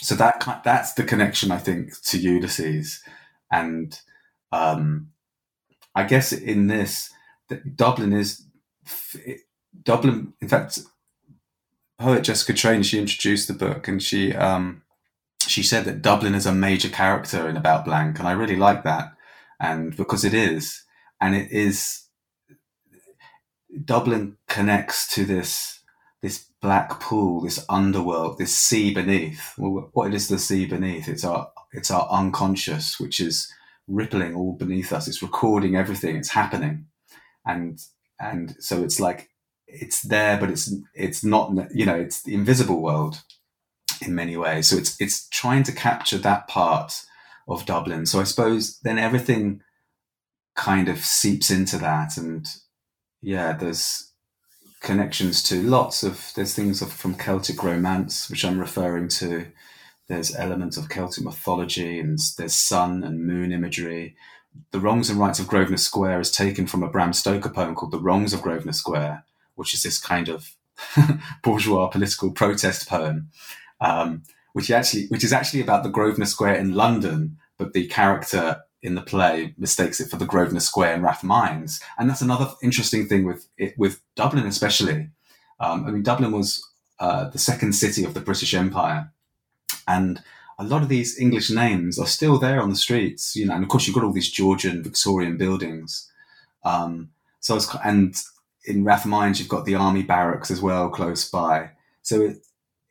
[0.00, 3.02] So that that's the connection, I think, to Ulysses,
[3.50, 3.98] and
[4.52, 5.10] um,
[5.94, 7.12] I guess in this,
[7.74, 8.44] Dublin is
[9.82, 10.34] Dublin.
[10.40, 10.78] In fact,
[11.98, 14.82] poet Jessica Traynor she introduced the book and she um,
[15.46, 18.84] she said that Dublin is a major character in About Blank, and I really like
[18.84, 19.12] that,
[19.60, 20.82] and because it is,
[21.20, 22.00] and it is.
[23.84, 25.83] Dublin connects to this this
[26.64, 29.52] black pool, this underworld, this sea beneath.
[29.58, 31.08] Well, what is the sea beneath?
[31.08, 33.52] It's our it's our unconscious, which is
[33.86, 35.06] rippling all beneath us.
[35.06, 36.16] It's recording everything.
[36.16, 36.86] It's happening,
[37.44, 37.78] and
[38.18, 39.28] and so it's like
[39.66, 41.52] it's there, but it's it's not.
[41.74, 43.20] You know, it's the invisible world
[44.00, 44.66] in many ways.
[44.66, 46.94] So it's it's trying to capture that part
[47.46, 48.06] of Dublin.
[48.06, 49.60] So I suppose then everything
[50.56, 52.46] kind of seeps into that, and
[53.20, 54.13] yeah, there's
[54.84, 59.46] connections to lots of there's things of, from Celtic romance, which I'm referring to.
[60.06, 64.14] There's elements of Celtic mythology, and there's sun and moon imagery.
[64.70, 67.90] The Wrongs and Rights of Grosvenor Square is taken from a Bram Stoker poem called
[67.90, 69.24] The Wrongs of Grosvenor Square,
[69.56, 70.54] which is this kind of
[71.42, 73.30] bourgeois political protest poem,
[73.80, 78.60] um, which actually which is actually about the Grosvenor Square in London, but the character
[78.84, 83.08] in the play mistakes it for the Grosvenor Square in Rathmines, and that's another interesting
[83.08, 85.08] thing with it, with Dublin especially.
[85.58, 86.62] Um, I mean, Dublin was
[87.00, 89.10] uh, the second city of the British Empire,
[89.88, 90.22] and
[90.58, 93.34] a lot of these English names are still there on the streets.
[93.34, 96.10] You know, and of course you've got all these Georgian Victorian buildings.
[96.62, 98.14] Um, so and
[98.66, 101.70] in Rathmines, you've got the army barracks as well close by.
[102.02, 102.36] So it,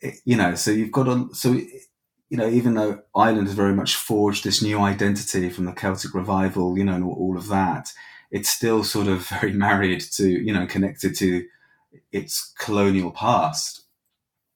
[0.02, 1.68] it you know, so you've got a so it,
[2.34, 6.16] you know, even though Ireland has very much forged this new identity from the Celtic
[6.16, 7.94] revival, you know, and all of that,
[8.32, 11.46] it's still sort of very married to, you know, connected to
[12.12, 13.84] its colonial past.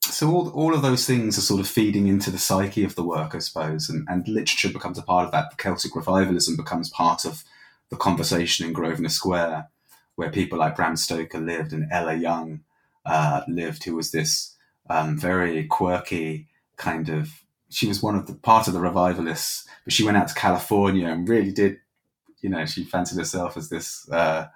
[0.02, 3.04] So all, all of those things are sort of feeding into the psyche of the
[3.04, 5.52] work, I suppose, and, and literature becomes a part of that.
[5.52, 7.44] The Celtic revivalism becomes part of
[7.92, 9.70] the conversation in Grosvenor Square
[10.16, 12.62] where people like Bram Stoker lived and Ella Young
[13.06, 14.56] uh, lived, who was this
[14.90, 17.44] um, very quirky kind of.
[17.70, 21.08] She was one of the part of the revivalists, but she went out to California
[21.08, 21.78] and really did,
[22.42, 24.48] you know, she fancied herself as this uh,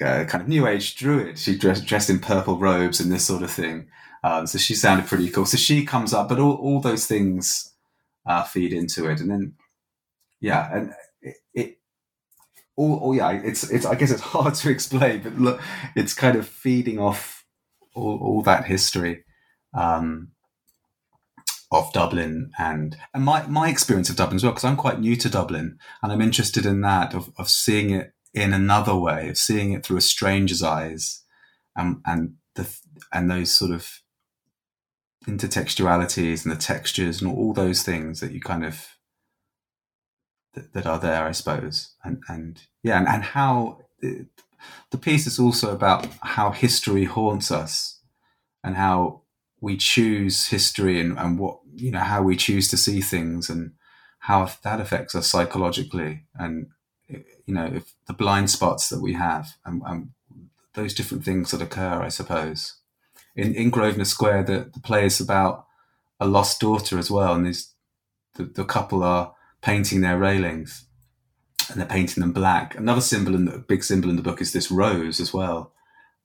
[0.00, 1.38] uh, kind of new age druid.
[1.38, 3.88] She dressed dressed in purple robes and this sort of thing.
[4.22, 5.46] Um, so she sounded pretty cool.
[5.46, 7.72] So she comes up, but all, all those things
[8.26, 9.54] uh, feed into it, and then
[10.40, 11.78] yeah, and it, it
[12.76, 15.60] all, all yeah, it's it's I guess it's hard to explain, but look,
[15.94, 17.44] it's kind of feeding off
[17.94, 19.24] all, all that history
[19.74, 20.28] um,
[21.74, 25.16] of Dublin and and my my experience of Dublin as well, because I'm quite new
[25.16, 29.38] to Dublin and I'm interested in that of of seeing it in another way, of
[29.38, 31.22] seeing it through a stranger's eyes,
[31.76, 32.68] and and the
[33.12, 34.00] and those sort of
[35.26, 38.88] intertextualities and the textures and all those things that you kind of
[40.54, 44.26] that, that are there, I suppose, and and yeah, and, and how it,
[44.90, 48.00] the piece is also about how history haunts us
[48.62, 49.23] and how
[49.64, 53.72] we choose history and, and what you know how we choose to see things and
[54.20, 56.66] how that affects us psychologically and
[57.08, 60.10] you know if the blind spots that we have and, and
[60.74, 62.76] those different things that occur i suppose
[63.34, 65.66] in, in grosvenor square the, the play is about
[66.20, 67.74] a lost daughter as well and these
[68.34, 70.84] the, the couple are painting their railings
[71.70, 72.76] and they're painting them black.
[72.76, 75.72] Another symbol in the big symbol in the book is this rose as well.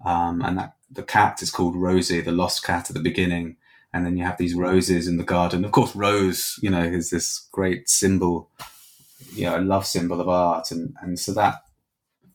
[0.04, 3.58] Um, and that the cat is called Rosie, the lost cat at the beginning.
[3.94, 5.66] And then you have these roses in the garden.
[5.66, 8.52] Of course, rose, you know, is this great symbol,
[9.34, 10.70] you know, love symbol of art.
[10.72, 11.64] And, and so that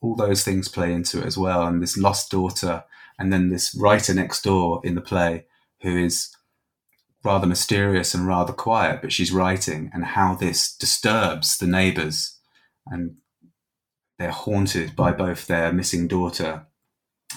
[0.00, 1.66] all those things play into it as well.
[1.66, 2.84] And this lost daughter,
[3.18, 5.46] and then this writer next door in the play
[5.82, 6.34] who is
[7.22, 12.38] rather mysterious and rather quiet, but she's writing, and how this disturbs the neighbors.
[12.86, 13.16] And
[14.18, 16.66] they're haunted by both their missing daughter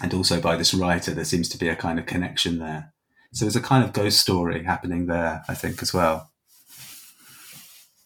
[0.01, 1.13] and also by this writer.
[1.13, 2.93] There seems to be a kind of connection there.
[3.33, 6.31] So there's a kind of ghost story happening there, I think, as well.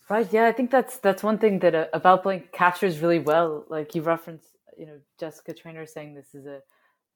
[0.09, 0.27] Right.
[0.31, 3.65] Yeah, I think that's that's one thing that uh, About Blank captures really well.
[3.69, 6.59] Like you referenced, you know, Jessica Traynor saying this is a,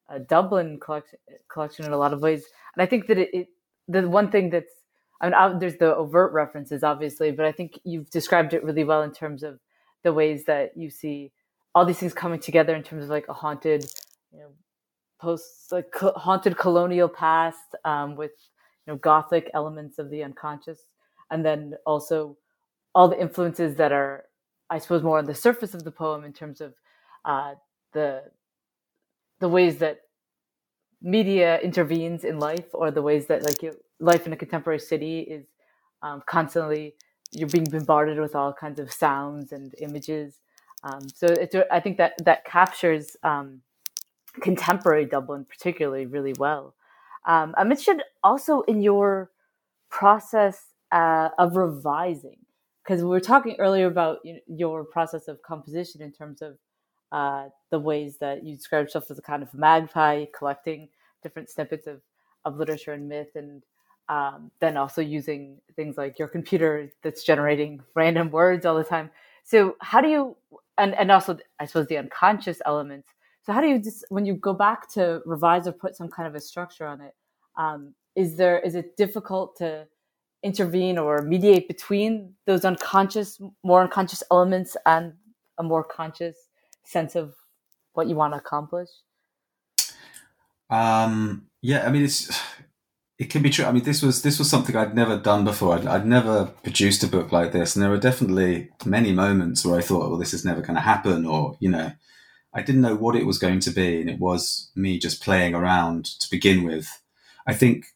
[0.07, 1.19] a Dublin collection
[1.49, 3.47] collection in a lot of ways, and I think that it, it
[3.89, 4.71] the one thing that's
[5.21, 9.01] I mean, there's the overt references, obviously, but I think you've described it really well
[9.01, 9.59] in terms of
[10.03, 11.31] the ways that you see
[11.73, 13.85] all these things coming together in terms of like a haunted,
[14.31, 14.49] you know,
[15.19, 18.31] post like haunted colonial past um, with
[18.85, 20.79] you know gothic elements of the unconscious,
[21.31, 22.37] and then also
[22.93, 24.25] all the influences that are,
[24.69, 26.73] I suppose, more on the surface of the poem in terms of
[27.25, 27.55] uh,
[27.93, 28.23] the
[29.39, 30.01] the ways that
[31.01, 35.45] media intervenes in life, or the ways that like life in a contemporary city is
[36.01, 36.95] um, constantly
[37.31, 40.39] you're being bombarded with all kinds of sounds and images.
[40.83, 41.27] Um, so
[41.71, 43.61] I think that that captures um,
[44.41, 46.75] contemporary Dublin particularly really well.
[47.25, 49.31] Um, I'm interested also in your
[49.89, 52.37] process uh, of revising
[52.83, 56.57] because we were talking earlier about your process of composition in terms of
[57.11, 60.89] uh, the ways that you describe yourself as a kind of magpie collecting
[61.23, 62.01] different snippets of,
[62.45, 63.63] of literature and myth and
[64.09, 69.09] um, then also using things like your computer that's generating random words all the time.
[69.43, 70.35] So how do you
[70.77, 73.07] and and also I suppose the unconscious elements.
[73.45, 76.27] So how do you just when you go back to revise or put some kind
[76.27, 77.13] of a structure on it?
[77.57, 79.87] Um, is there is it difficult to
[80.43, 85.13] intervene or mediate between those unconscious, more unconscious elements and
[85.57, 86.35] a more conscious
[86.83, 87.35] sense of
[87.93, 88.89] what you want to accomplish?
[90.69, 92.31] Um, yeah, I mean it's
[93.17, 93.65] it can be true.
[93.65, 95.75] I mean, this was this was something I'd never done before.
[95.75, 99.77] I'd, I'd never produced a book like this, and there were definitely many moments where
[99.77, 101.91] I thought, "Well, this is never going to happen," or you know,
[102.55, 105.53] I didn't know what it was going to be, and it was me just playing
[105.53, 106.87] around to begin with.
[107.45, 107.87] I think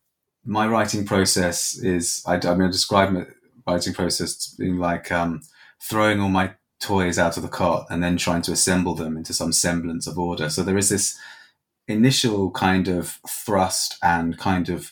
[0.45, 3.26] my writing process is I, I mean, I describe my
[3.66, 5.41] writing process being like um,
[5.82, 9.34] throwing all my toys out of the cot and then trying to assemble them into
[9.34, 10.49] some semblance of order.
[10.49, 11.18] So there is this
[11.88, 14.91] initial kind of thrust and kind of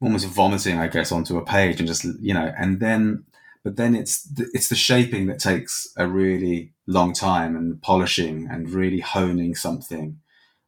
[0.00, 3.24] almost vomiting, I guess, onto a page and just you know, and then
[3.62, 8.48] but then it's the, it's the shaping that takes a really long time and polishing
[8.50, 10.18] and really honing something,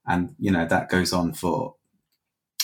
[0.06, 1.74] and you know that goes on for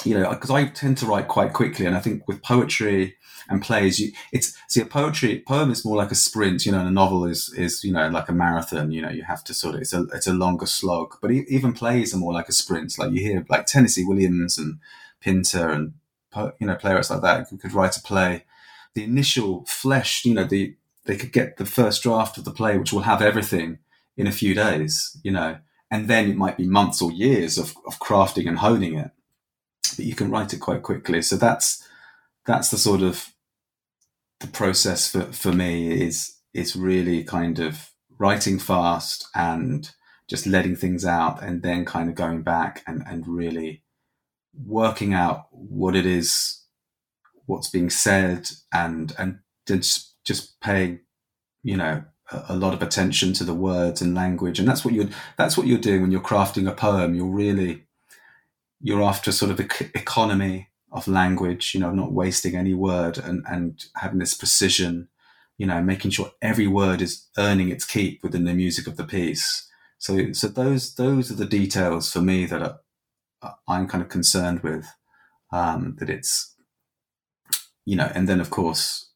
[0.04, 3.16] you know because I tend to write quite quickly, and I think with poetry
[3.48, 6.80] and plays, you, it's see a poetry poem is more like a sprint, you know,
[6.80, 8.90] and a novel is is you know like a marathon.
[8.90, 11.72] You know, you have to sort of it's a it's a longer slog, but even
[11.72, 12.98] plays are more like a sprint.
[12.98, 14.78] Like you hear like Tennessee Williams and
[15.20, 15.94] Pinter and
[16.60, 18.44] you know playwrights like that who could write a play.
[18.98, 20.74] The initial flesh, you know, the
[21.04, 23.78] they could get the first draft of the play, which will have everything
[24.16, 27.76] in a few days, you know, and then it might be months or years of,
[27.86, 29.12] of crafting and honing it.
[29.96, 31.22] But you can write it quite quickly.
[31.22, 31.88] So that's
[32.44, 33.32] that's the sort of
[34.40, 39.92] the process for, for me is is really kind of writing fast and
[40.28, 43.82] just letting things out and then kind of going back and, and really
[44.52, 46.57] working out what it is,
[47.48, 51.00] what's being said, and and just just paying,
[51.62, 54.94] you know, a, a lot of attention to the words and language, and that's what
[54.94, 57.14] you're that's what you're doing when you're crafting a poem.
[57.14, 57.84] You're really
[58.80, 63.84] you're after sort of economy of language, you know, not wasting any word and and
[63.96, 65.08] having this precision,
[65.56, 69.04] you know, making sure every word is earning its keep within the music of the
[69.04, 69.68] piece.
[69.98, 72.78] So so those those are the details for me that are
[73.66, 74.86] I'm kind of concerned with
[75.52, 76.54] um, that it's
[77.88, 79.08] you know, and then of course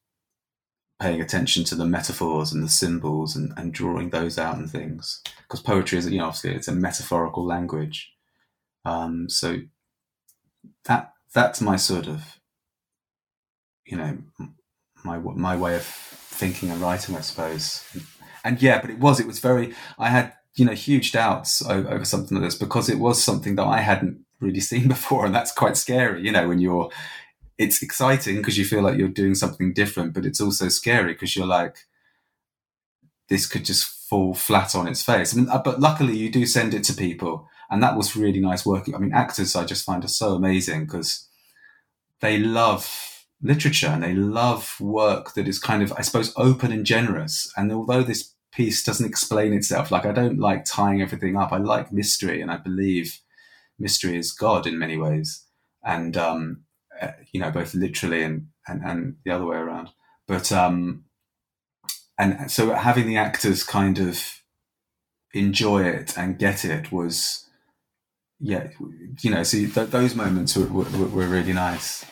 [0.98, 5.20] paying attention to the metaphors and the symbols and, and drawing those out and things
[5.42, 8.12] because poetry is you know obviously it's a metaphorical language
[8.84, 9.58] um, so
[10.84, 12.38] that that's my sort of
[13.84, 14.16] you know
[15.04, 17.84] my my way of thinking and writing i suppose
[18.44, 21.88] and yeah but it was it was very i had you know huge doubts over,
[21.90, 25.34] over, something like this because it was something that I hadn't really seen before, and
[25.34, 26.22] that's quite scary.
[26.22, 26.90] You know, when you're,
[27.62, 31.36] it's exciting because you feel like you're doing something different, but it's also scary because
[31.36, 31.76] you're like,
[33.28, 35.34] this could just fall flat on its face.
[35.34, 38.40] I mean, uh, but luckily you do send it to people, and that was really
[38.40, 38.94] nice working.
[38.94, 41.28] I mean, actors I just find are so amazing because
[42.20, 46.84] they love literature and they love work that is kind of, I suppose, open and
[46.84, 47.52] generous.
[47.56, 49.90] And although this piece doesn't explain itself.
[49.90, 51.52] Like I don't like tying everything up.
[51.52, 53.20] I like mystery, and I believe
[53.78, 55.44] mystery is God in many ways,
[55.82, 56.64] and um,
[57.32, 59.90] you know both literally and, and and the other way around.
[60.26, 61.05] But um,
[62.18, 64.22] and so having the actors kind of
[65.34, 67.48] enjoy it and get it was
[68.38, 68.68] yeah
[69.22, 72.05] you know so th- those moments were, were, were really nice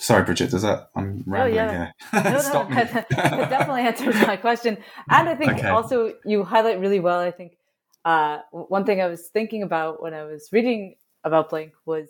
[0.00, 0.52] Sorry, Bridget.
[0.52, 0.90] Does that?
[0.94, 1.70] I'm rambling oh, yeah.
[1.70, 1.92] here.
[2.12, 4.78] no, no, that, that definitely answers my question.
[5.10, 5.68] And I think okay.
[5.68, 7.18] also you highlight really well.
[7.18, 7.58] I think
[8.04, 10.94] uh, one thing I was thinking about when I was reading
[11.24, 12.08] about Blank was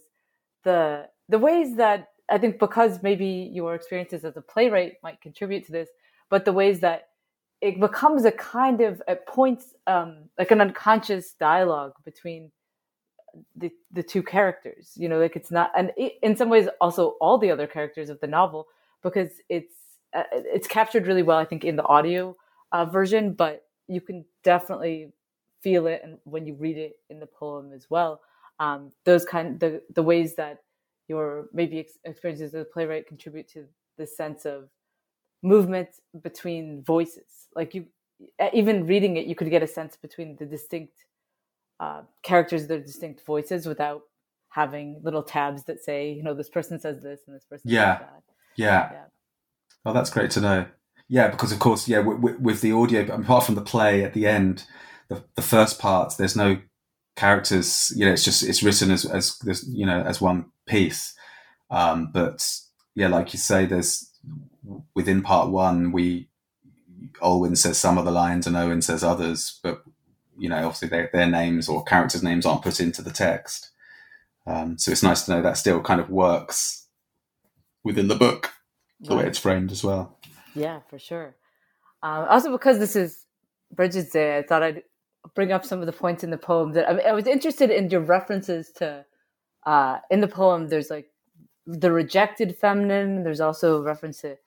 [0.65, 5.65] the the ways that I think because maybe your experiences as a playwright might contribute
[5.67, 5.89] to this,
[6.29, 7.09] but the ways that
[7.61, 12.51] it becomes a kind of at points um, like an unconscious dialogue between
[13.57, 14.93] the the two characters.
[14.97, 18.11] You know, like it's not, and it, in some ways also all the other characters
[18.11, 18.67] of the novel
[19.03, 19.75] because it's
[20.15, 21.39] uh, it's captured really well.
[21.39, 22.37] I think in the audio
[22.73, 25.13] uh, version, but you can definitely
[25.61, 28.21] feel it and when you read it in the poem as well.
[28.61, 30.63] Um, those kind the the ways that
[31.09, 33.65] your maybe ex- experiences as a playwright contribute to
[33.97, 34.69] the sense of
[35.43, 35.89] movement
[36.23, 37.49] between voices.
[37.55, 37.87] Like you,
[38.53, 41.05] even reading it, you could get a sense between the distinct
[41.81, 44.03] uh, characters, their distinct voices, without
[44.51, 47.99] having little tabs that say, you know, this person says this and this person yeah.
[47.99, 48.23] says that.
[48.57, 48.91] Yeah.
[48.93, 49.05] Yeah.
[49.85, 50.67] Oh, that's great to know.
[51.09, 54.27] Yeah, because of course, yeah, with, with the audio, apart from the play at the
[54.27, 54.65] end,
[55.09, 56.59] the, the first part, there's no
[57.19, 57.93] characters.
[57.95, 61.15] You know, it's just it's written as as this, you know as one piece.
[61.71, 62.47] Um, but
[62.95, 64.11] yeah, like you say, there's
[64.95, 66.29] within part one, we
[67.21, 69.83] Olwen says some of the lines and Owen says others, but
[70.39, 73.71] you know, obviously they, their names or characters' names aren't put into the text.
[74.47, 76.87] Um, so it's nice to know that still kind of works
[77.85, 78.53] within the book,
[79.01, 79.25] the right.
[79.25, 80.19] way it's framed as well.
[80.55, 81.35] Yeah, for sure.
[82.03, 83.25] Um, also, because this is
[83.73, 84.83] Bridget's Day, I thought I'd
[85.35, 87.71] bring up some of the points in the poem that I, mean, I was interested
[87.71, 89.05] in your references to.
[89.67, 91.11] Uh, in the poem, there's like
[91.67, 93.23] the rejected feminine.
[93.23, 94.39] There's also a reference to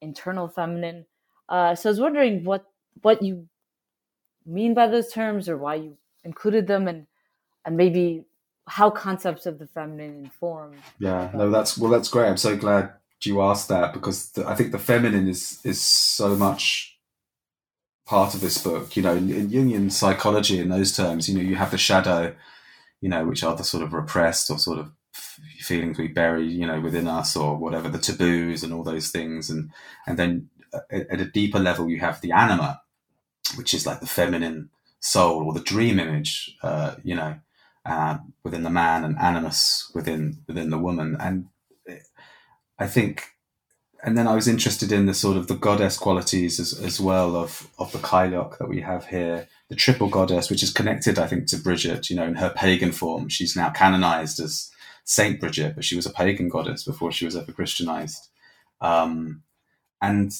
[0.00, 1.06] internal feminine.
[1.48, 2.66] Uh, so I was wondering what
[3.02, 3.48] what you
[4.46, 7.06] mean by those terms, or why you included them, and
[7.64, 8.24] and maybe
[8.68, 10.76] how concepts of the feminine inform.
[10.98, 12.28] Yeah, no, that's well, that's great.
[12.28, 12.92] I'm so glad
[13.22, 16.98] you asked that because the, I think the feminine is is so much
[18.10, 18.96] part of this book.
[18.96, 22.34] You know, in, in Jungian psychology, in those terms, you know, you have the shadow,
[23.00, 24.90] you know, which are the sort of repressed or sort of
[25.60, 29.48] feelings we bury, you know, within us or whatever, the taboos and all those things.
[29.48, 29.70] And,
[30.08, 30.50] and then
[30.90, 32.82] at a deeper level, you have the anima,
[33.54, 37.38] which is like the feminine soul or the dream image, uh, you know,
[37.86, 41.16] uh, within the man and animus within, within the woman.
[41.20, 41.46] And
[42.76, 43.22] I think,
[44.02, 47.36] and then I was interested in the sort of the goddess qualities as, as well
[47.36, 51.26] of, of the Cailleach that we have here, the triple goddess, which is connected, I
[51.26, 53.28] think, to Bridget, you know, in her pagan form.
[53.28, 54.70] She's now canonized as
[55.04, 58.28] Saint Bridget, but she was a pagan goddess before she was ever Christianized.
[58.80, 59.42] Um,
[60.00, 60.32] and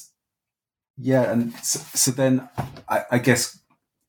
[0.97, 2.49] yeah, and so, so then
[2.89, 3.59] I, I, guess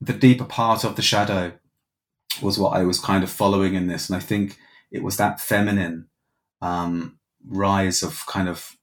[0.00, 1.52] the deeper part of the shadow
[2.40, 4.56] was what I was kind of following in this, and I think
[4.90, 6.08] it was that feminine
[6.62, 8.76] um, rise of kind of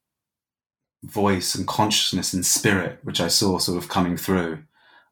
[1.04, 4.64] voice and consciousness and spirit, which I saw sort of coming through,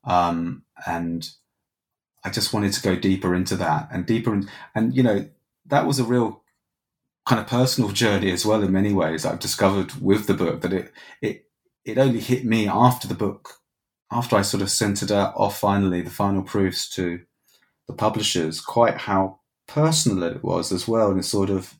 [0.03, 1.29] um, and
[2.23, 5.27] I just wanted to go deeper into that and deeper, in, and you know
[5.65, 6.41] that was a real
[7.25, 10.73] kind of personal journey as well in many ways I've discovered with the book that
[10.73, 11.45] it it
[11.83, 13.55] it only hit me after the book
[14.11, 17.21] after I sort of sent it off finally the final proofs to
[17.87, 21.75] the publishers quite how personal it was as well and sort of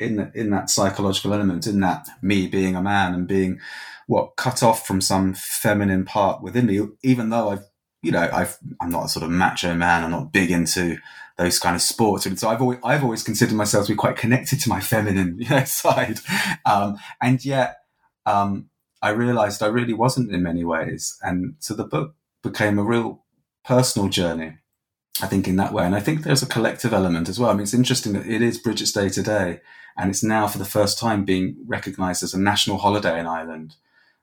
[0.00, 3.60] in in that psychological element in that me being a man and being
[4.06, 7.64] what cut off from some feminine part within me even though I've
[8.02, 10.98] you know I've I'm not a sort of macho man I'm not big into
[11.40, 12.26] those kind of sports.
[12.26, 15.38] And so I've always, I've always considered myself to be quite connected to my feminine
[15.40, 16.18] you know, side.
[16.66, 17.78] Um, and yet,
[18.26, 18.68] um,
[19.00, 21.18] I realized I really wasn't in many ways.
[21.22, 23.24] And so the book became a real
[23.64, 24.58] personal journey,
[25.22, 25.86] I think, in that way.
[25.86, 27.48] And I think there's a collective element as well.
[27.48, 29.60] I mean, it's interesting that it is Bridget's Day today,
[30.00, 33.76] and it's now for the first time being recognized as a national holiday in Ireland.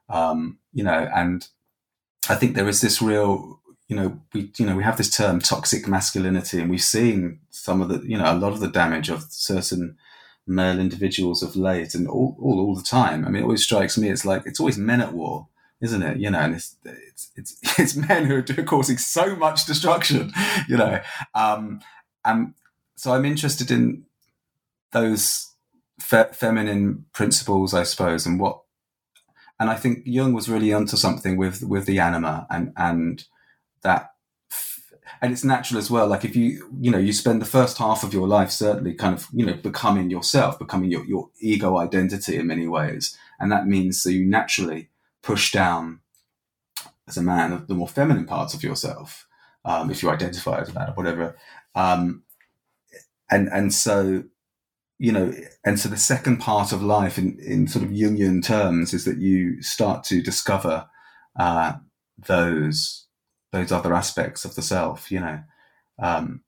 [0.10, 1.48] Um, you know, and
[2.30, 5.40] I think there is this real you know, we you know we have this term
[5.40, 9.10] toxic masculinity, and we've seen some of the you know a lot of the damage
[9.10, 9.98] of certain
[10.46, 13.26] male individuals of late, and all all, all the time.
[13.26, 15.48] I mean, it always strikes me it's like it's always men at war,
[15.80, 16.18] isn't it?
[16.18, 20.34] You know, and it's it's it's, it's men who are causing so much destruction.
[20.68, 21.00] You know,
[21.34, 21.80] um,
[22.26, 22.56] and
[22.96, 24.04] so I'm interested in
[24.92, 25.48] those
[26.00, 28.62] fe- feminine principles, I suppose, and what.
[29.60, 33.24] And I think Jung was really onto something with with the anima and and
[33.82, 34.12] that
[35.22, 38.04] and it's natural as well like if you you know you spend the first half
[38.04, 42.38] of your life certainly kind of you know becoming yourself becoming your, your ego identity
[42.38, 44.90] in many ways and that means that you naturally
[45.22, 46.00] push down
[47.08, 49.28] as a man the more feminine parts of yourself
[49.66, 51.36] um, if you identify as that or whatever
[51.76, 52.24] um,
[53.30, 54.24] and and so
[55.00, 55.34] you know,
[55.64, 59.20] and so the second part of life in, in sort of Jungian terms is that
[59.20, 60.88] you start to discover
[61.40, 61.74] uh,
[62.18, 63.06] those
[63.52, 65.40] those other aspects of the self, you know.
[66.02, 66.42] Um,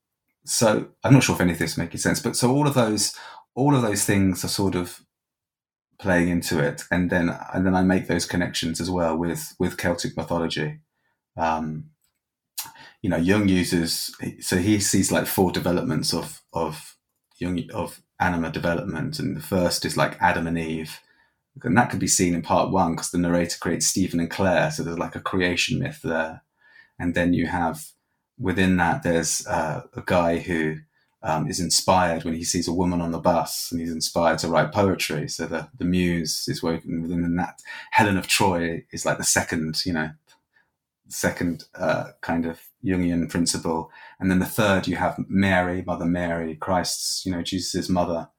[0.46, 3.16] so I'm not sure if any of this making sense, but so all of those
[3.56, 5.02] all of those things are sort of
[6.00, 9.78] playing into it, and then and then I make those connections as well with with
[9.78, 10.80] Celtic mythology.
[11.38, 11.92] Um,
[13.02, 16.98] you know, Jung uses so he sees like four developments of of
[17.38, 21.00] Jung of anima development, and the first is like Adam and Eve,
[21.64, 24.72] and that can be seen in part one because the narrator creates Stephen and Claire,
[24.72, 26.44] so there's like a creation myth there,
[26.98, 27.86] and then you have
[28.38, 30.78] within that there's uh, a guy who
[31.22, 34.48] um, is inspired when he sees a woman on the bus and he's inspired to
[34.48, 35.28] write poetry.
[35.28, 37.60] So the, the muse is working within that.
[37.92, 40.12] Helen of Troy is like the second, you know,
[41.10, 43.92] second uh, kind of Jungian principle.
[44.20, 48.30] And then the third, you have Mary, Mother Mary, Christ's, you know, Jesus' mother.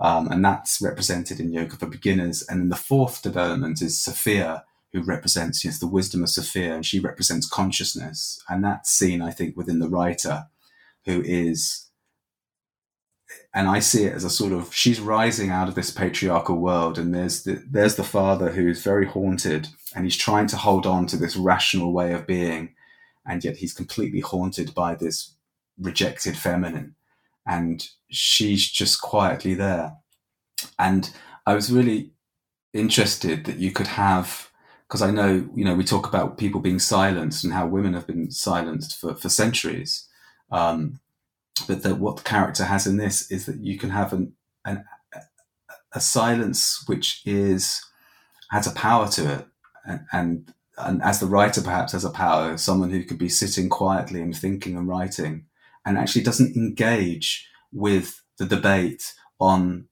[0.00, 2.44] Um, and that's represented in Yoga for Beginners.
[2.48, 6.86] And then the fourth development is Sophia, who represents yes, the wisdom of Sophia, and
[6.86, 8.42] she represents consciousness.
[8.48, 10.46] And that's seen, I think, within the writer,
[11.04, 11.88] who is
[13.54, 16.98] and I see it as a sort of she's rising out of this patriarchal world,
[16.98, 21.06] and there's the there's the father who's very haunted, and he's trying to hold on
[21.06, 22.74] to this rational way of being,
[23.28, 25.34] and yet he's completely haunted by this
[25.78, 26.94] rejected feminine,
[27.46, 29.96] and she's just quietly there,
[30.78, 31.10] and
[31.46, 32.12] I was really
[32.72, 34.50] interested that you could have
[34.86, 38.06] because I know you know we talk about people being silenced and how women have
[38.06, 40.08] been silenced for for centuries.
[40.50, 41.00] Um,
[41.66, 44.32] but that what the character has in this is that you can have an,
[44.64, 44.84] an
[45.92, 47.82] a silence which is
[48.50, 49.46] has a power to it.
[49.86, 53.68] And, and, and as the writer perhaps has a power someone who could be sitting
[53.68, 55.44] quietly and thinking and writing
[55.84, 59.88] and actually doesn't engage with the debate on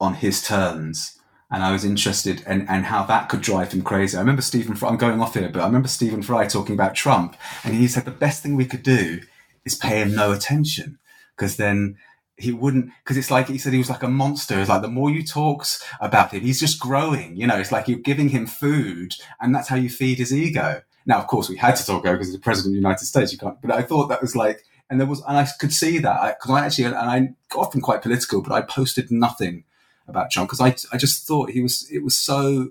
[0.00, 1.18] on his terms
[1.50, 4.16] and I was interested in and how that could drive him crazy.
[4.16, 6.94] I remember Stephen Fry, I'm going off here, but I remember Stephen Fry talking about
[6.94, 9.20] Trump, and he said the best thing we could do
[9.64, 10.98] is pay him no attention
[11.36, 11.96] because then
[12.40, 14.88] he wouldn't because it's like he said he was like a monster it's like the
[14.88, 18.46] more you talks about him he's just growing you know it's like you're giving him
[18.46, 22.02] food and that's how you feed his ego now of course we had to talk
[22.02, 24.20] about because he's the president of the united states you can't but i thought that
[24.20, 26.96] was like and there was and i could see that because I, I, actually and
[26.96, 29.64] i'm often quite political but i posted nothing
[30.08, 32.70] about trump because I, I just thought he was it was so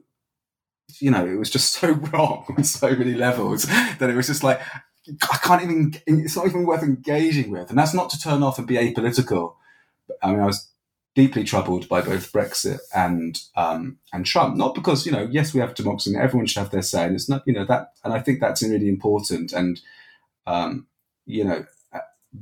[1.00, 4.44] you know, it was just so wrong on so many levels that it was just
[4.44, 4.62] like,
[5.10, 7.70] I can't even, it's not even worth engaging with.
[7.70, 9.56] And that's not to turn off and be apolitical.
[10.22, 10.70] I mean, I was
[11.16, 14.56] deeply troubled by both Brexit and um, and Trump.
[14.56, 17.16] Not because you know, yes, we have democracy, and everyone should have their say, and
[17.16, 19.52] it's not you know that, and I think that's really important.
[19.52, 19.82] And
[20.48, 20.88] um,
[21.26, 22.00] you know, uh,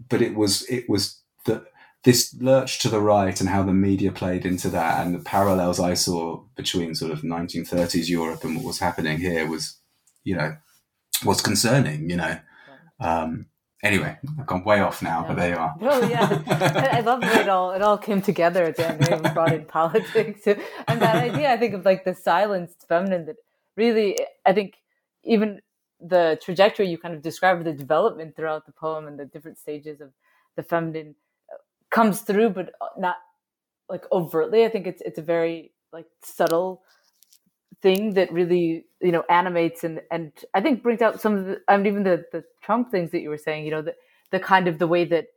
[0.10, 1.66] but it was it was the
[2.04, 5.80] this lurch to the right and how the media played into that, and the parallels
[5.80, 9.78] I saw between sort of 1930s Europe and what was happening here was,
[10.24, 10.56] you know,
[11.26, 12.10] was concerning.
[12.10, 12.40] You know,
[13.00, 13.48] um,
[13.84, 15.28] anyway, I've gone way off now, yeah.
[15.28, 15.76] but there you are.
[15.82, 16.42] Oh yeah,
[16.94, 19.00] I love that it all it all came together at the end.
[19.00, 20.48] We even brought in politics
[20.88, 21.52] and that idea.
[21.52, 23.38] I think of like the silenced feminine that
[23.76, 24.76] really, I think
[25.24, 25.62] even
[26.00, 30.00] the trajectory you kind of describe the development throughout the poem and the different stages
[30.00, 30.12] of
[30.56, 31.16] the feminine
[31.52, 31.58] uh,
[31.90, 33.18] comes through, but not
[33.90, 34.66] like overtly.
[34.66, 36.82] I think it's it's a very like subtle
[37.82, 41.62] thing that really you know animates and and I think brings out some of the
[41.68, 43.96] I mean even the the Trump things that you were saying you know the
[44.32, 45.28] the kind of the way that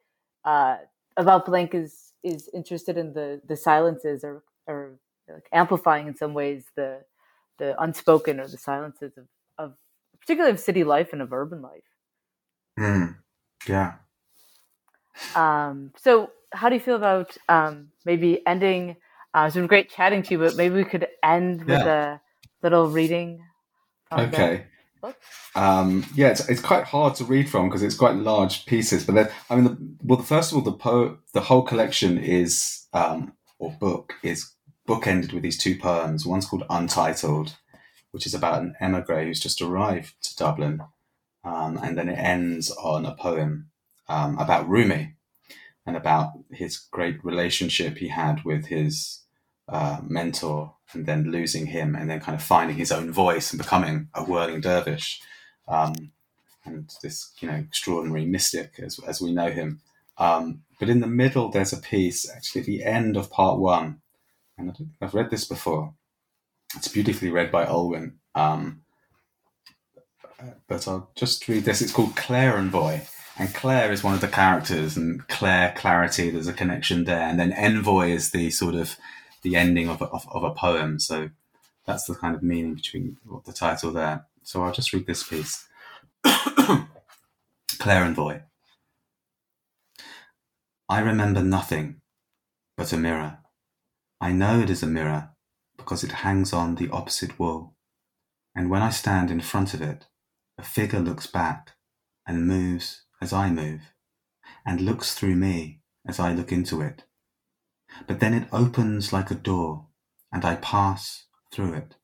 [0.44, 0.76] uh
[1.16, 4.92] About Blank is is interested in the the silences or or
[5.28, 7.02] like amplifying in some ways the
[7.58, 9.26] the unspoken or the silences of
[9.58, 9.74] of
[10.20, 11.84] particularly of city life and of urban life.
[12.78, 13.16] Mm,
[13.68, 13.94] yeah.
[15.34, 18.96] Um, so how do you feel about um, maybe ending?
[19.34, 21.66] Uh, it's been great chatting to you, but maybe we could end yeah.
[21.66, 22.20] with a
[22.62, 23.42] little reading.
[24.12, 24.64] okay.
[25.54, 29.04] Um, yeah, it's, it's quite hard to read from because it's quite large pieces.
[29.04, 32.18] But then, I mean, the, well, the, first of all, the po- the whole collection
[32.18, 34.52] is um, or book is
[34.88, 36.26] bookended with these two poems.
[36.26, 37.56] One's called Untitled,
[38.10, 40.82] which is about an emigre who's just arrived to Dublin,
[41.44, 43.70] um, and then it ends on a poem
[44.08, 45.14] um, about Rumi
[45.86, 49.20] and about his great relationship he had with his
[49.70, 53.62] uh, mentor and then losing him and then kind of finding his own voice and
[53.62, 55.20] becoming a whirling dervish.
[55.68, 56.12] Um,
[56.64, 59.80] and this you know extraordinary mystic as, as we know him.
[60.18, 64.02] Um, but in the middle there's a piece actually the end of part one.
[64.58, 65.94] And I have read this before.
[66.76, 68.16] It's beautifully read by Olwen.
[68.34, 68.82] Um,
[70.68, 71.80] but I'll just read this.
[71.80, 73.06] It's called claire Clarenvoy
[73.38, 76.30] And Claire is one of the characters, and Claire Clarity.
[76.30, 78.96] There's a connection there, and then Envoy is the sort of
[79.42, 80.98] the ending of a, of, of a poem.
[80.98, 81.30] So
[81.86, 84.26] that's the kind of meaning between the title there.
[84.42, 85.66] So I'll just read this piece.
[87.78, 88.40] Claire Envoy.
[90.88, 92.00] I remember nothing
[92.76, 93.38] but a mirror.
[94.20, 95.30] I know it is a mirror
[95.76, 97.74] because it hangs on the opposite wall.
[98.54, 100.06] And when I stand in front of it,
[100.58, 101.70] a figure looks back
[102.26, 103.92] and moves as I move,
[104.64, 107.04] and looks through me as I look into it.
[108.06, 109.86] But then it opens like a door,
[110.32, 111.96] and I pass through it.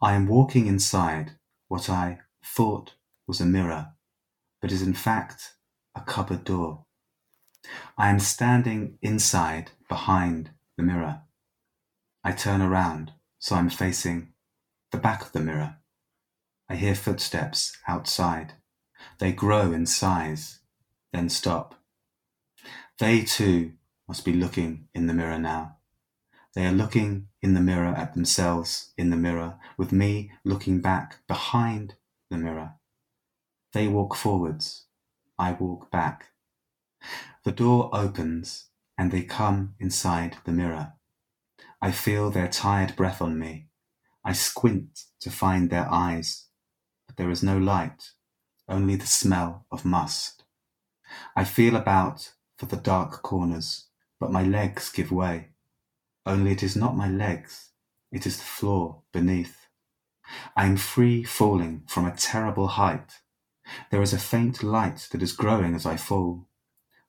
[0.00, 1.32] I am walking inside
[1.68, 2.94] what I thought
[3.26, 3.92] was a mirror,
[4.60, 5.54] but is in fact
[5.94, 6.86] a cupboard door.
[7.98, 11.22] I am standing inside behind the mirror.
[12.24, 14.32] I turn around, so I'm facing
[14.90, 15.76] the back of the mirror.
[16.68, 18.54] I hear footsteps outside.
[19.18, 20.60] They grow in size,
[21.12, 21.74] then stop.
[22.98, 23.72] They too
[24.10, 25.76] must be looking in the mirror now.
[26.56, 31.18] They are looking in the mirror at themselves in the mirror, with me looking back
[31.28, 31.94] behind
[32.28, 32.72] the mirror.
[33.72, 34.86] They walk forwards,
[35.38, 36.32] I walk back.
[37.44, 40.94] The door opens and they come inside the mirror.
[41.80, 43.68] I feel their tired breath on me.
[44.24, 46.48] I squint to find their eyes,
[47.06, 48.10] but there is no light,
[48.68, 50.42] only the smell of must.
[51.36, 53.86] I feel about for the dark corners,
[54.20, 55.48] but my legs give way.
[56.26, 57.70] Only it is not my legs,
[58.12, 59.56] it is the floor beneath.
[60.54, 63.14] I am free falling from a terrible height.
[63.90, 66.46] There is a faint light that is growing as I fall.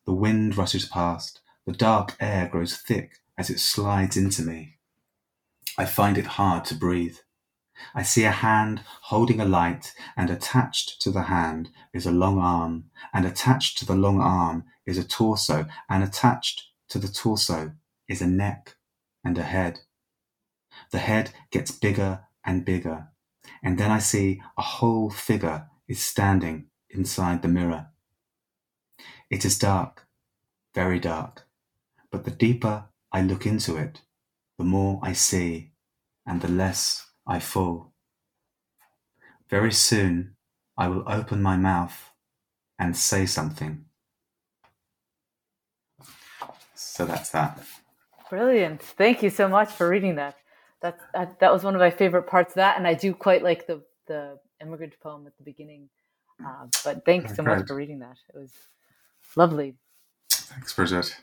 [0.05, 4.77] The wind rushes past, the dark air grows thick as it slides into me.
[5.77, 7.17] I find it hard to breathe.
[7.95, 12.37] I see a hand holding a light, and attached to the hand is a long
[12.37, 17.71] arm, and attached to the long arm is a torso, and attached to the torso
[18.09, 18.75] is a neck
[19.23, 19.79] and a head.
[20.91, 23.07] The head gets bigger and bigger,
[23.63, 27.87] and then I see a whole figure is standing inside the mirror.
[29.29, 30.05] It is dark,
[30.75, 31.43] very dark,
[32.11, 34.01] but the deeper I look into it,
[34.57, 35.71] the more I see,
[36.25, 37.93] and the less I fall.
[39.49, 40.35] Very soon
[40.77, 42.11] I will open my mouth
[42.77, 43.85] and say something.
[46.81, 47.59] So that's that.
[48.29, 48.81] Brilliant.
[48.81, 50.35] Thank you so much for reading that.
[50.81, 52.77] That, that, that was one of my favorite parts of that.
[52.77, 55.89] And I do quite like the, the immigrant poem at the beginning.
[56.43, 58.17] Uh, but thanks so much for reading that.
[58.33, 58.51] It was
[59.35, 59.75] lovely.
[60.29, 61.15] Thanks, Bridget.